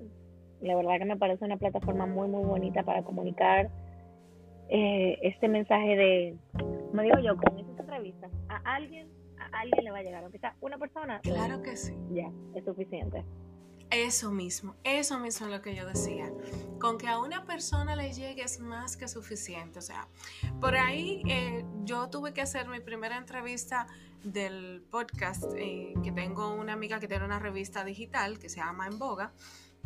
[0.60, 3.70] la verdad que me parece una plataforma muy, muy bonita para comunicar
[4.68, 6.36] eh, este mensaje de,
[6.92, 9.08] me digo yo, con esta entrevista, a alguien
[9.52, 11.20] alguien le va a llegar, aunque sea una persona.
[11.20, 11.94] Claro que sí.
[12.10, 13.24] Ya, es suficiente.
[13.90, 16.32] Eso mismo, eso mismo es lo que yo decía.
[16.80, 19.80] Con que a una persona le llegue es más que suficiente.
[19.80, 20.08] O sea,
[20.62, 23.86] por ahí eh, yo tuve que hacer mi primera entrevista
[24.24, 28.86] del podcast, eh, que tengo una amiga que tiene una revista digital que se llama
[28.86, 29.34] En Boga.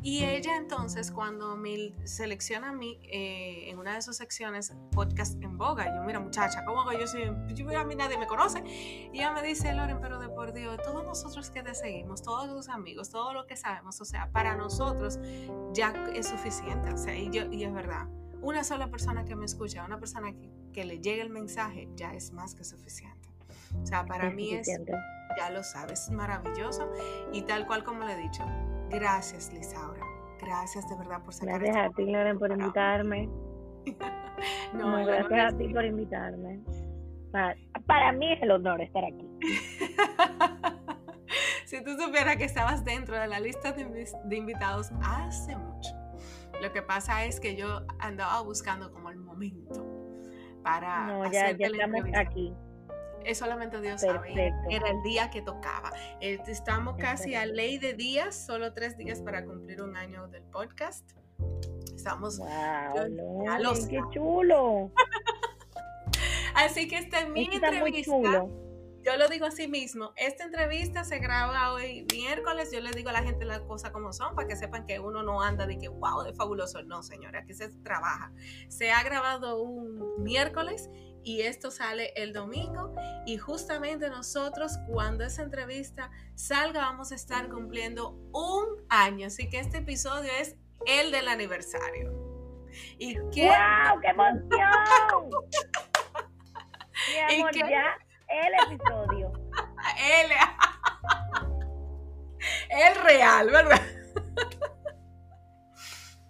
[0.02, 5.42] Y ella entonces cuando me selecciona a mí eh, en una de sus secciones, podcast
[5.42, 7.06] en boga, yo, mira muchacha, ¿cómo hago yo?
[7.06, 7.18] Si
[7.54, 8.62] yo, a mí nadie me conoce.
[8.64, 12.48] Y ella me dice, Loren, pero de por Dios, todos nosotros que te seguimos, todos
[12.48, 15.18] tus amigos, todo lo que sabemos, o sea, para nosotros
[15.72, 16.92] ya es suficiente.
[16.92, 18.06] O sea, y, yo, y es verdad,
[18.42, 22.14] una sola persona que me escucha, una persona que, que le llegue el mensaje, ya
[22.14, 23.26] es más que suficiente.
[23.82, 24.68] O sea, para mí es,
[25.36, 26.90] ya lo sabes, maravilloso.
[27.32, 28.44] Y tal cual como le he dicho,
[28.90, 30.00] Gracias, Lisaura.
[30.40, 33.28] Gracias de verdad por sacar Gracias a ti, Loren, por invitarme.
[34.74, 36.60] no, gracias a ti por invitarme.
[37.86, 39.28] Para, mí es el honor estar aquí.
[41.66, 45.90] si tú supieras que estabas dentro de la lista de, invitados hace mucho.
[46.62, 49.84] Lo que pasa es que yo andaba buscando como el momento
[50.62, 52.54] para no, ya, ya estamos aquí
[53.26, 54.54] es solamente Dios sabe.
[54.70, 55.92] Era el día que tocaba.
[56.20, 61.10] Estamos casi a ley de días, solo tres días para cumplir un año del podcast.
[61.94, 62.38] Estamos.
[62.38, 62.48] Wow,
[63.88, 64.92] ¡Qué chulo!
[66.54, 68.46] así que esta es mi entrevista.
[69.06, 70.12] Yo lo digo así mismo.
[70.16, 72.72] Esta entrevista se graba hoy miércoles.
[72.72, 75.22] Yo le digo a la gente las cosas como son para que sepan que uno
[75.22, 76.82] no anda de que wow, de fabuloso.
[76.82, 78.32] No, señora, que se trabaja.
[78.68, 80.90] Se ha grabado un miércoles
[81.26, 82.94] y esto sale el domingo
[83.26, 89.58] y justamente nosotros cuando esa entrevista salga vamos a estar cumpliendo un año, así que
[89.58, 90.54] este episodio es
[90.86, 92.12] el del aniversario.
[92.96, 93.48] ¿Y qué?
[93.48, 94.00] ¡Wow!
[94.00, 94.50] ¡Qué emoción!
[97.28, 97.98] Mi amor, ya
[98.28, 99.32] el episodio.
[99.98, 100.30] el,
[102.70, 103.82] el real, ¿verdad?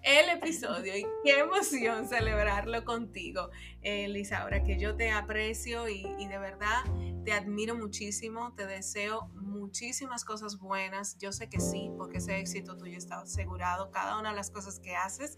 [0.07, 3.50] el episodio y qué emoción celebrarlo contigo,
[3.82, 4.07] eh,
[4.64, 6.84] que yo te aprecio y, y, de verdad
[7.24, 12.76] te admiro muchísimo, te deseo muchísimas cosas buenas, yo sé que sí, porque ese éxito
[12.76, 15.36] tuyo está asegurado, cada una de las cosas que haces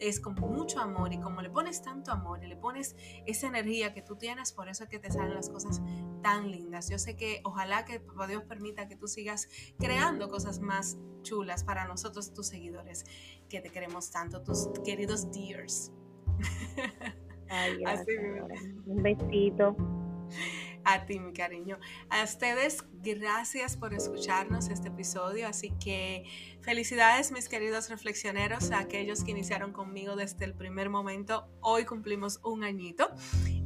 [0.00, 2.96] es con mucho amor y como le pones tanto amor y le pones
[3.26, 5.80] esa energía que tú tienes, por eso es que te salen las cosas
[6.22, 6.88] tan lindas.
[6.90, 9.48] Yo sé que ojalá que Dios permita que tú sigas
[9.78, 13.04] creando cosas más chulas para nosotros, tus seguidores,
[13.48, 15.92] que te queremos tanto, tus queridos dears.
[18.86, 19.76] Un besito.
[20.90, 21.78] A ti, mi cariño.
[22.08, 25.46] A ustedes, gracias por escucharnos este episodio.
[25.46, 26.24] Así que
[26.62, 31.46] felicidades, mis queridos reflexioneros, a aquellos que iniciaron conmigo desde el primer momento.
[31.60, 33.10] Hoy cumplimos un añito.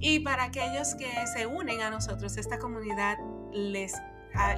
[0.00, 3.18] Y para aquellos que se unen a nosotros, esta comunidad
[3.52, 3.94] les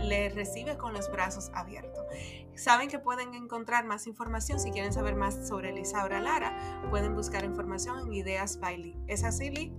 [0.03, 2.07] les recibe con los brazos abiertos.
[2.55, 6.81] Saben que pueden encontrar más información si quieren saber más sobre Lisaura Lara.
[6.89, 8.97] Pueden buscar información en Ideas Bailey.
[9.09, 9.73] ¿Es así, Lee?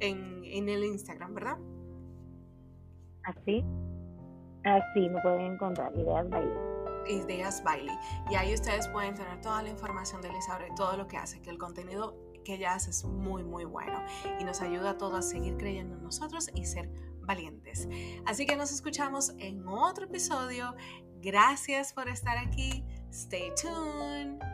[0.00, 1.58] En, en el Instagram, ¿verdad?
[3.24, 3.64] Así,
[4.64, 6.74] así me pueden encontrar Ideas Bailey.
[7.08, 7.96] Ideas Bailey.
[8.30, 11.50] Y ahí ustedes pueden tener toda la información de Elizabeth, todo lo que hace, que
[11.50, 14.04] el contenido que ella hace es muy, muy bueno
[14.38, 16.90] y nos ayuda a todos a seguir creyendo en nosotros y ser
[17.22, 17.88] valientes.
[18.26, 20.74] Así que nos escuchamos en otro episodio.
[21.20, 22.84] Gracias por estar aquí.
[23.10, 24.53] Stay tuned.